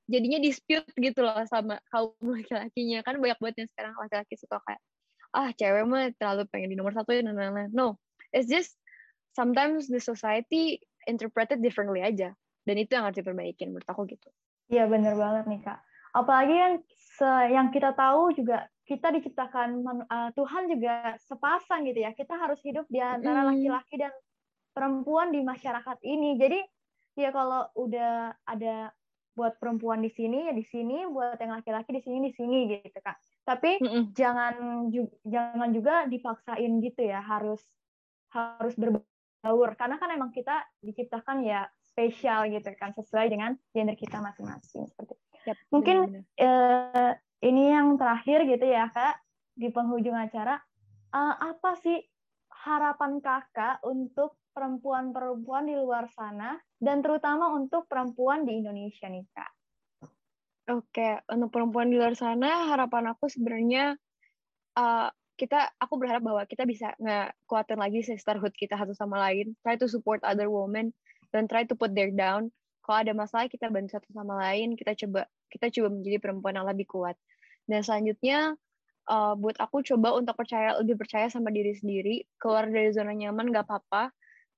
jadinya 0.08 0.38
dispute 0.40 0.88
gitu 0.96 1.20
loh 1.20 1.42
sama 1.50 1.82
kaum 1.90 2.14
laki-lakinya 2.36 3.04
kan 3.04 3.18
banyak 3.18 3.38
banget 3.42 3.56
yang 3.64 3.70
sekarang 3.74 3.94
laki-laki 3.98 4.34
suka 4.38 4.56
kayak 4.64 4.82
ah 5.36 5.50
cewek 5.52 5.84
mah 5.84 6.08
terlalu 6.16 6.48
pengen 6.48 6.72
di 6.72 6.76
nomor 6.78 6.96
satu 6.96 7.12
dan 7.12 7.34
lain-lain. 7.34 7.70
No, 7.74 8.00
it's 8.32 8.48
just 8.48 8.72
sometimes 9.36 9.90
the 9.90 10.00
society 10.00 10.80
interpreted 11.04 11.60
differently 11.60 12.00
aja 12.00 12.32
dan 12.64 12.76
itu 12.80 12.96
yang 12.96 13.04
harus 13.08 13.20
diperbaikin 13.20 13.72
menurut 13.72 13.88
aku 13.88 14.08
gitu. 14.08 14.28
Iya 14.68 14.84
bener 14.88 15.16
banget 15.16 15.44
nih 15.48 15.60
kak. 15.64 15.78
Apalagi 16.12 16.54
yang 16.54 16.74
yang 17.50 17.66
kita 17.72 17.96
tahu 17.96 18.36
juga 18.36 18.68
kita 18.88 19.12
diciptakan 19.12 19.84
uh, 20.08 20.30
Tuhan 20.32 20.68
juga 20.72 21.16
sepasang 21.24 21.84
gitu 21.88 22.04
ya. 22.04 22.12
Kita 22.12 22.36
harus 22.36 22.60
hidup 22.64 22.88
di 22.88 23.00
antara 23.00 23.44
laki-laki 23.48 24.00
dan 24.00 24.12
perempuan 24.72 25.32
di 25.32 25.40
masyarakat 25.44 25.98
ini. 26.04 26.36
Jadi 26.40 26.60
ya 27.18 27.32
kalau 27.32 27.68
udah 27.76 28.32
ada 28.44 28.92
buat 29.36 29.54
perempuan 29.62 30.02
di 30.02 30.10
sini 30.10 30.50
ya 30.50 30.52
di 30.52 30.66
sini, 30.66 31.06
buat 31.08 31.38
yang 31.38 31.54
laki-laki 31.58 31.94
di 31.94 32.02
sini 32.02 32.18
di 32.28 32.32
sini 32.32 32.58
gitu 32.68 32.98
kak. 33.00 33.16
Tapi 33.44 33.80
mm 33.80 33.88
-mm. 33.88 34.02
jangan 34.12 34.54
ju 34.92 35.08
jangan 35.24 35.68
juga 35.72 36.04
dipaksain 36.10 36.72
gitu 36.84 37.02
ya 37.08 37.24
harus 37.24 37.60
harus 38.32 38.76
berbaur 38.76 39.72
karena 39.80 39.96
kan 39.96 40.12
emang 40.12 40.28
kita 40.32 40.60
diciptakan 40.84 41.40
ya 41.40 41.64
spesial 41.98 42.46
gitu 42.46 42.70
kan 42.78 42.94
sesuai 42.94 43.26
dengan 43.26 43.58
gender 43.74 43.98
kita 43.98 44.22
masing-masing 44.22 44.86
seperti 44.86 45.18
Yap, 45.50 45.58
mungkin 45.74 46.22
eh, 46.38 47.12
ini 47.42 47.74
yang 47.74 47.98
terakhir 47.98 48.46
gitu 48.46 48.62
ya 48.70 48.86
kak 48.94 49.18
di 49.58 49.74
penghujung 49.74 50.14
acara 50.14 50.62
eh, 51.10 51.34
apa 51.42 51.74
sih 51.82 51.98
harapan 52.62 53.18
kakak 53.18 53.82
untuk 53.82 54.38
perempuan-perempuan 54.54 55.66
di 55.66 55.74
luar 55.74 56.06
sana 56.14 56.54
dan 56.78 57.02
terutama 57.02 57.50
untuk 57.50 57.90
perempuan 57.90 58.46
di 58.46 58.62
Indonesia 58.62 59.10
nih 59.10 59.26
kak? 59.34 59.50
Oke, 60.68 61.22
untuk 61.32 61.48
perempuan 61.48 61.88
di 61.88 61.96
luar 61.96 62.12
sana, 62.12 62.68
harapan 62.68 63.14
aku 63.14 63.30
sebenarnya 63.30 63.96
uh, 64.76 65.08
kita, 65.38 65.72
aku 65.80 65.96
berharap 65.96 66.20
bahwa 66.20 66.42
kita 66.44 66.68
bisa 66.68 66.92
ngekuatin 67.00 67.80
lagi 67.80 68.04
sisterhood 68.04 68.52
kita 68.52 68.76
satu 68.76 68.92
sama 68.92 69.16
lain, 69.16 69.56
try 69.64 69.80
to 69.80 69.88
support 69.88 70.20
other 70.26 70.52
women, 70.52 70.92
dan 71.34 71.46
try 71.46 71.64
to 71.64 71.74
put 71.76 71.92
their 71.92 72.12
down. 72.12 72.48
Kalau 72.84 73.04
ada 73.04 73.12
masalah 73.12 73.46
kita 73.52 73.68
bantu 73.68 74.00
satu 74.00 74.08
sama 74.16 74.40
lain, 74.40 74.72
kita 74.72 74.96
coba 74.96 75.28
kita 75.52 75.68
coba 75.68 75.88
menjadi 75.92 76.18
perempuan 76.20 76.56
yang 76.56 76.68
lebih 76.68 76.88
kuat. 76.88 77.16
Dan 77.68 77.84
selanjutnya, 77.84 78.56
uh, 79.08 79.34
buat 79.36 79.56
aku 79.60 79.84
coba 79.84 80.16
untuk 80.16 80.36
percaya 80.36 80.76
lebih 80.80 80.96
percaya 81.00 81.28
sama 81.28 81.52
diri 81.52 81.76
sendiri, 81.76 82.24
keluar 82.40 82.68
dari 82.68 82.92
zona 82.92 83.12
nyaman 83.12 83.52
nggak 83.52 83.68
apa-apa, 83.68 84.12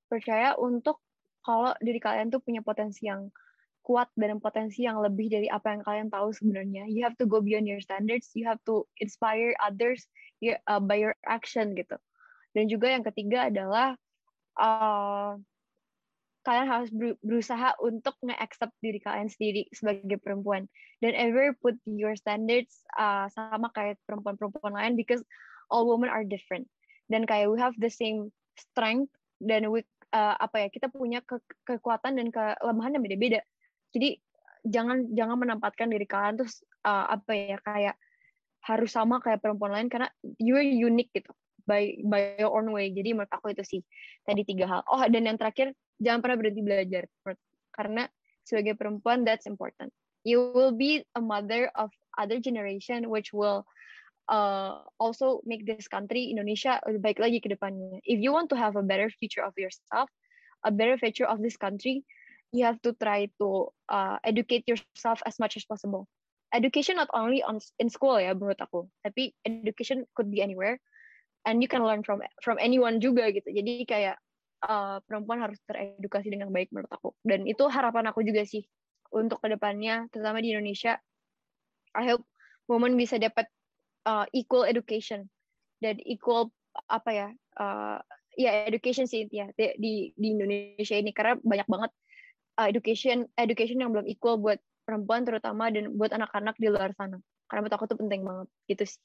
percaya 0.07 0.55
untuk 0.59 1.03
kalau 1.43 1.75
diri 1.83 1.99
kalian 1.99 2.31
tuh 2.31 2.39
punya 2.39 2.63
potensi 2.63 3.09
yang 3.11 3.31
kuat 3.81 4.13
dan 4.15 4.39
potensi 4.39 4.85
yang 4.85 5.01
lebih 5.01 5.33
dari 5.33 5.49
apa 5.49 5.73
yang 5.75 5.83
kalian 5.83 6.09
tahu 6.13 6.31
sebenarnya. 6.31 6.87
You 6.87 7.03
have 7.03 7.17
to 7.19 7.27
go 7.27 7.41
beyond 7.41 7.67
your 7.67 7.81
standards. 7.81 8.31
You 8.37 8.47
have 8.47 8.61
to 8.69 8.85
inspire 9.01 9.57
others 9.59 10.07
uh, 10.45 10.79
by 10.79 11.01
your 11.01 11.17
action 11.25 11.75
gitu. 11.75 11.97
Dan 12.53 12.69
juga 12.69 12.93
yang 12.93 13.03
ketiga 13.03 13.49
adalah 13.49 13.97
uh, 14.61 15.41
kalian 16.41 16.69
harus 16.69 16.89
berusaha 17.21 17.77
untuk 17.85 18.17
nge-accept 18.25 18.73
diri 18.81 18.97
kalian 19.03 19.29
sendiri 19.29 19.69
sebagai 19.77 20.17
perempuan. 20.21 20.65
Dan 21.05 21.17
ever 21.17 21.53
put 21.61 21.77
your 21.85 22.17
standards 22.17 22.81
uh, 22.97 23.29
sama 23.33 23.69
kayak 23.77 24.01
perempuan-perempuan 24.09 24.73
lain 24.73 24.93
because 24.97 25.21
all 25.69 25.85
women 25.89 26.09
are 26.09 26.25
different. 26.25 26.65
Dan 27.13 27.29
kayak 27.29 27.53
we 27.53 27.61
have 27.61 27.77
the 27.77 27.93
same 27.93 28.33
strength 28.57 29.13
dan 29.41 29.69
we 29.73 29.85
uh, 30.13 30.37
apa 30.37 30.67
ya 30.67 30.69
kita 30.69 30.93
punya 30.93 31.25
ke 31.25 31.41
kekuatan 31.65 32.21
dan 32.21 32.29
kelemahan 32.29 32.99
yang 32.99 33.05
beda-beda 33.05 33.41
jadi 33.95 34.21
jangan 34.67 35.09
jangan 35.17 35.37
menempatkan 35.41 35.89
diri 35.89 36.05
kalian 36.05 36.37
terus 36.37 36.61
uh, 36.85 37.17
apa 37.17 37.33
ya 37.33 37.59
kayak 37.65 37.97
harus 38.61 38.93
sama 38.93 39.25
kayak 39.25 39.41
perempuan 39.41 39.73
lain 39.73 39.89
karena 39.89 40.13
you're 40.37 40.61
unique 40.61 41.09
gitu 41.17 41.33
by 41.65 41.97
by 42.05 42.37
your 42.37 42.53
own 42.53 42.69
way 42.69 42.93
jadi 42.93 43.17
menurut 43.17 43.33
aku 43.33 43.57
itu 43.57 43.65
sih 43.65 43.81
tadi 44.29 44.45
tiga 44.45 44.69
hal 44.69 44.81
oh 44.85 45.01
dan 45.09 45.25
yang 45.25 45.41
terakhir 45.41 45.73
jangan 46.01 46.21
pernah 46.25 46.37
berhenti 46.41 46.63
belajar. 46.65 47.05
Karena 47.71 48.09
sebagai 48.43 48.75
perempuan 48.75 49.23
that's 49.23 49.47
important. 49.47 49.93
You 50.27 50.53
will 50.53 50.75
be 50.75 51.05
a 51.17 51.23
mother 51.23 51.73
of 51.77 51.93
other 52.19 52.41
generation 52.43 53.09
which 53.09 53.33
will 53.33 53.65
uh, 54.29 54.85
also 55.01 55.41
make 55.49 55.65
this 55.65 55.89
country 55.89 56.29
Indonesia 56.29 56.81
lebih 56.85 57.01
baik 57.01 57.19
lagi 57.23 57.39
ke 57.41 57.49
depannya. 57.49 58.01
If 58.05 58.21
you 58.21 58.35
want 58.35 58.53
to 58.53 58.59
have 58.59 58.77
a 58.77 58.85
better 58.85 59.09
future 59.09 59.45
of 59.45 59.57
yourself 59.57 60.11
a 60.65 60.69
better 60.69 61.01
future 61.01 61.25
of 61.25 61.41
this 61.41 61.57
country 61.57 62.05
you 62.53 62.65
have 62.65 62.81
to 62.83 62.93
try 62.99 63.31
to 63.39 63.69
uh, 63.89 64.19
educate 64.25 64.67
yourself 64.67 65.23
as 65.27 65.39
much 65.39 65.57
as 65.57 65.65
possible. 65.65 66.09
Education 66.53 66.97
not 66.97 67.09
only 67.15 67.43
on 67.43 67.63
in 67.79 67.89
school 67.89 68.19
ya 68.19 68.35
menurut 68.35 68.59
aku, 68.59 68.91
tapi 69.07 69.31
education 69.47 70.03
could 70.19 70.27
be 70.27 70.43
anywhere, 70.43 70.83
and 71.47 71.63
you 71.63 71.71
can 71.71 71.87
learn 71.87 72.03
from 72.03 72.19
from 72.43 72.59
anyone 72.59 72.99
juga 72.99 73.31
gitu. 73.31 73.55
Jadi 73.55 73.87
kayak 73.87 74.19
uh, 74.65 74.99
perempuan 75.05 75.41
harus 75.41 75.59
teredukasi 75.65 76.33
dengan 76.33 76.53
baik 76.53 76.73
menurut 76.73 76.91
aku. 76.93 77.17
Dan 77.25 77.45
itu 77.49 77.65
harapan 77.69 78.13
aku 78.13 78.25
juga 78.25 78.45
sih 78.45 78.65
untuk 79.11 79.43
ke 79.43 79.49
depannya, 79.51 80.07
terutama 80.13 80.41
di 80.41 80.53
Indonesia. 80.55 80.97
I 81.97 82.07
hope 82.15 82.23
women 82.71 82.95
bisa 82.95 83.19
dapat 83.19 83.51
uh, 84.07 84.25
equal 84.31 84.69
education 84.69 85.27
dan 85.83 85.99
equal 86.07 86.55
apa 86.87 87.11
ya, 87.11 87.29
uh, 87.59 87.99
ya 88.39 88.65
education 88.71 89.11
sih 89.11 89.27
ya 89.27 89.51
di, 89.59 90.15
di 90.15 90.29
Indonesia 90.31 90.95
ini 90.95 91.11
karena 91.11 91.35
banyak 91.43 91.67
banget 91.67 91.91
uh, 92.63 92.67
education 92.71 93.27
education 93.35 93.83
yang 93.83 93.91
belum 93.91 94.07
equal 94.07 94.39
buat 94.39 94.63
perempuan 94.87 95.27
terutama 95.27 95.67
dan 95.75 95.99
buat 95.99 96.15
anak-anak 96.15 96.55
di 96.63 96.71
luar 96.71 96.95
sana. 96.95 97.19
Karena 97.51 97.67
menurut 97.67 97.75
aku 97.75 97.87
tuh 97.91 97.99
penting 97.99 98.23
banget 98.23 98.47
gitu 98.71 98.85
sih. 98.87 99.01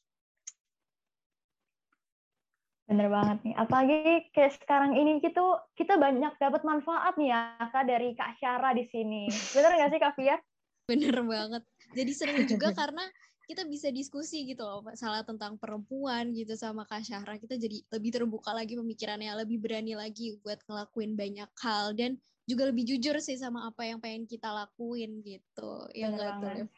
Bener 2.86 3.10
banget 3.10 3.38
nih. 3.42 3.56
Apalagi 3.58 4.30
kayak 4.30 4.62
sekarang 4.62 4.94
ini 4.94 5.18
gitu 5.18 5.42
kita 5.74 5.98
banyak 5.98 6.38
dapat 6.38 6.62
manfaat 6.62 7.18
nih 7.18 7.34
ya 7.34 7.42
Kak 7.74 7.86
dari 7.90 8.14
Kak 8.14 8.38
Syara 8.38 8.78
di 8.78 8.86
sini. 8.94 9.26
Bener 9.58 9.72
nggak 9.74 9.90
sih 9.90 10.02
Kak 10.02 10.14
Fia? 10.14 10.38
Bener 10.90 11.18
banget. 11.26 11.64
Jadi 11.98 12.12
seru 12.14 12.42
juga 12.54 12.70
karena 12.78 13.02
kita 13.46 13.62
bisa 13.70 13.94
diskusi 13.94 14.42
gitu 14.50 14.66
loh 14.66 14.82
masalah 14.82 15.22
tentang 15.22 15.58
perempuan 15.58 16.34
gitu 16.34 16.54
sama 16.54 16.86
Kak 16.86 17.02
Syahra. 17.02 17.42
Kita 17.42 17.58
jadi 17.58 17.82
lebih 17.90 18.12
terbuka 18.14 18.54
lagi 18.54 18.78
pemikirannya, 18.78 19.34
lebih 19.46 19.62
berani 19.62 19.98
lagi 19.98 20.38
buat 20.46 20.62
ngelakuin 20.66 21.18
banyak 21.18 21.50
hal 21.62 21.94
dan 21.98 22.18
juga 22.46 22.70
lebih 22.70 22.86
jujur 22.86 23.18
sih 23.18 23.38
sama 23.38 23.66
apa 23.70 23.86
yang 23.90 23.98
pengen 23.98 24.30
kita 24.30 24.50
lakuin 24.54 25.26
gitu. 25.26 25.90
Ya 25.98 26.14
enggak 26.14 26.38
tuh. 26.38 26.70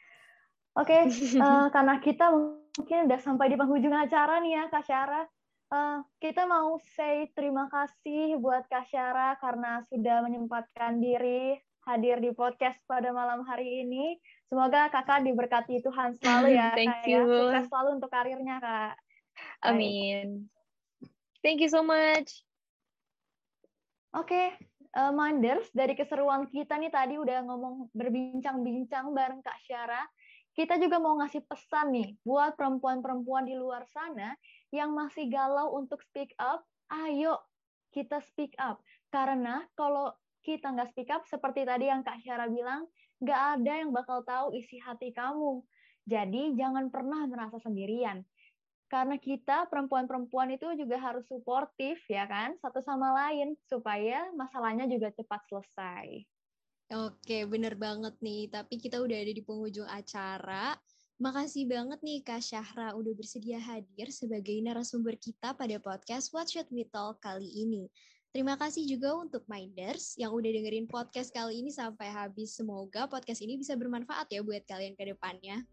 Oke, 0.78 0.93
okay, 0.93 1.02
uh, 1.43 1.67
karena 1.74 2.00
kita 2.00 2.32
mungkin 2.32 3.12
udah 3.12 3.20
sampai 3.20 3.52
di 3.52 3.60
penghujung 3.60 3.91
acara 3.91 4.39
nih 4.39 4.56
ya 4.56 4.63
Kak 4.72 4.84
Syara. 4.88 5.28
Uh, 5.67 5.99
kita 6.23 6.47
mau 6.47 6.80
say 6.95 7.27
terima 7.36 7.67
kasih 7.67 8.39
buat 8.39 8.63
Kak 8.71 8.88
Syara 8.88 9.36
karena 9.43 9.84
sudah 9.91 10.23
menyempatkan 10.23 11.03
diri 11.03 11.60
hadir 11.84 12.23
di 12.23 12.32
podcast 12.32 12.80
pada 12.88 13.12
malam 13.12 13.43
hari 13.43 13.84
ini. 13.84 14.15
Semoga 14.47 14.88
kakak 14.88 15.27
diberkati 15.27 15.84
Tuhan 15.84 16.15
selalu 16.23 16.56
ya. 16.56 16.71
Thank 16.80 17.03
kak, 17.03 17.12
you. 17.12 17.19
Ya. 17.19 17.27
Sukses 17.27 17.65
selalu 17.67 17.89
untuk 17.99 18.12
karirnya 18.12 18.63
kak. 18.63 18.95
Amin. 19.60 20.47
Thank 21.43 21.60
you 21.60 21.67
so 21.67 21.84
much. 21.84 22.32
Oke, 24.15 24.32
okay. 24.32 24.47
uh, 24.95 25.12
Manders, 25.12 25.67
dari 25.75 25.99
keseruan 25.99 26.47
kita 26.47 26.80
nih 26.80 26.95
tadi 26.95 27.19
udah 27.19 27.43
ngomong 27.43 27.91
berbincang-bincang 27.91 29.12
bareng 29.12 29.43
Kak 29.43 29.60
Syara. 29.67 29.99
Kita 30.56 30.80
juga 30.80 30.97
mau 30.97 31.19
ngasih 31.21 31.43
pesan 31.43 31.91
nih 31.91 32.17
buat 32.23 32.56
perempuan-perempuan 32.56 33.45
di 33.45 33.53
luar 33.53 33.84
sana 33.91 34.32
yang 34.73 34.91
masih 34.95 35.27
galau 35.32 35.75
untuk 35.75 36.01
speak 36.08 36.34
up. 36.39 36.63
Ayo 36.91 37.39
kita 37.91 38.23
speak 38.34 38.56
up. 38.60 38.80
Karena 39.12 39.63
kalau 39.75 40.12
kita 40.43 40.71
nggak 40.71 40.95
speak 40.95 41.12
up, 41.12 41.23
seperti 41.27 41.67
tadi 41.67 41.91
yang 41.91 42.03
Kak 42.03 42.23
Syara 42.23 42.47
bilang, 42.47 42.88
nggak 43.19 43.41
ada 43.60 43.73
yang 43.84 43.91
bakal 43.91 44.23
tahu 44.23 44.56
isi 44.56 44.80
hati 44.80 45.12
kamu. 45.12 45.63
Jadi 46.08 46.56
jangan 46.56 46.88
pernah 46.88 47.27
merasa 47.27 47.60
sendirian 47.60 48.23
karena 48.88 49.19
kita 49.19 49.67
perempuan-perempuan 49.67 50.56
itu 50.56 50.63
juga 50.80 50.95
harus 50.95 51.27
suportif 51.27 51.99
ya 52.08 52.23
kan 52.23 52.56
satu 52.63 52.80
sama 52.80 53.12
lain 53.12 53.60
supaya 53.67 54.32
masalahnya 54.32 54.88
juga 54.88 55.12
cepat 55.12 55.43
selesai. 55.51 56.23
Oke, 56.88 57.43
bener 57.43 57.75
banget 57.75 58.15
nih. 58.23 58.47
Tapi 58.47 58.80
kita 58.80 59.03
udah 59.03 59.17
ada 59.19 59.34
di 59.36 59.43
penghujung 59.43 59.91
acara. 59.91 60.71
Makasih 61.17 61.65
banget 61.65 61.97
nih 62.06 62.21
Kak 62.21 62.45
Syahra 62.45 62.93
udah 62.93 63.10
bersedia 63.17 63.58
hadir 63.58 64.13
sebagai 64.13 64.53
narasumber 64.62 65.17
kita 65.17 65.49
pada 65.58 65.82
podcast 65.82 66.30
What 66.30 66.45
Should 66.45 66.69
We 66.69 66.86
Talk 66.86 67.25
kali 67.25 67.49
ini. 67.58 67.89
Terima 68.30 68.53
kasih 68.53 68.86
juga 68.86 69.17
untuk 69.17 69.41
Minders 69.49 70.13
yang 70.21 70.30
udah 70.30 70.45
dengerin 70.45 70.86
podcast 70.86 71.34
kali 71.34 71.58
ini 71.58 71.73
sampai 71.73 72.13
habis. 72.13 72.53
Semoga 72.53 73.09
podcast 73.09 73.41
ini 73.41 73.57
bisa 73.57 73.74
bermanfaat 73.74 74.30
ya 74.30 74.45
buat 74.45 74.61
kalian 74.70 74.93
ke 74.93 75.09
depannya. 75.09 75.65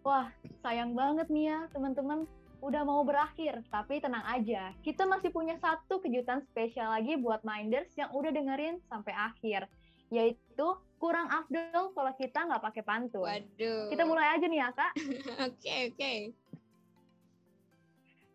Wah, 0.00 0.32
sayang 0.64 0.96
banget 0.96 1.28
nih 1.28 1.52
ya 1.52 1.68
teman-teman. 1.68 2.24
Udah 2.64 2.88
mau 2.88 3.04
berakhir, 3.04 3.60
tapi 3.68 4.00
tenang 4.00 4.24
aja. 4.24 4.72
Kita 4.80 5.04
masih 5.04 5.28
punya 5.28 5.60
satu 5.60 6.00
kejutan 6.00 6.40
spesial 6.48 6.88
lagi 6.88 7.20
buat 7.20 7.44
Minders 7.44 7.92
yang 8.00 8.08
udah 8.16 8.32
dengerin 8.32 8.80
sampai 8.88 9.12
akhir. 9.12 9.68
Yaitu 10.08 10.72
kurang 11.02 11.26
afdol 11.26 11.90
kalau 11.90 12.12
kita 12.14 12.46
nggak 12.46 12.62
pakai 12.62 12.82
pantun. 12.86 13.26
Waduh. 13.26 13.90
Kita 13.90 14.06
mulai 14.06 14.38
aja 14.38 14.46
nih 14.46 14.62
ya, 14.62 14.70
Kak. 14.70 14.92
Oke, 15.02 15.10
oke. 15.10 15.50
Okay, 15.58 15.80
okay. 15.90 16.18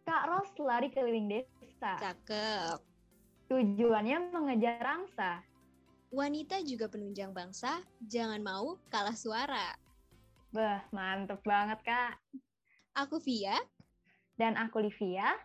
Kak 0.04 0.24
Ros 0.28 0.52
lari 0.60 0.92
keliling 0.92 1.32
desa. 1.32 1.96
Cakep. 2.00 2.80
Tujuannya 3.48 4.32
mengejar 4.36 4.84
angsa. 4.84 5.40
Wanita 6.12 6.64
juga 6.64 6.88
penunjang 6.88 7.36
bangsa, 7.36 7.84
jangan 8.00 8.40
mau 8.40 8.80
kalah 8.88 9.16
suara. 9.16 9.76
Bah, 10.56 10.88
mantep 10.96 11.44
banget, 11.44 11.80
Kak. 11.84 12.16
Aku 12.96 13.20
Via. 13.20 13.60
Dan 14.40 14.56
aku 14.56 14.88
Livia. 14.88 15.36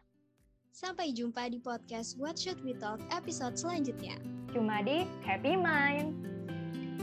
Sampai 0.71 1.11
jumpa 1.11 1.51
di 1.51 1.59
podcast 1.59 2.15
What 2.17 2.39
Should 2.39 2.63
We 2.63 2.79
Talk 2.79 3.03
episode 3.11 3.59
selanjutnya. 3.59 4.15
Cuma 4.55 4.81
di 4.87 5.03
Happy 5.27 5.59
Mind. 5.59 6.32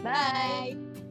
Bye. 0.03 0.75
Bye. 0.75 1.08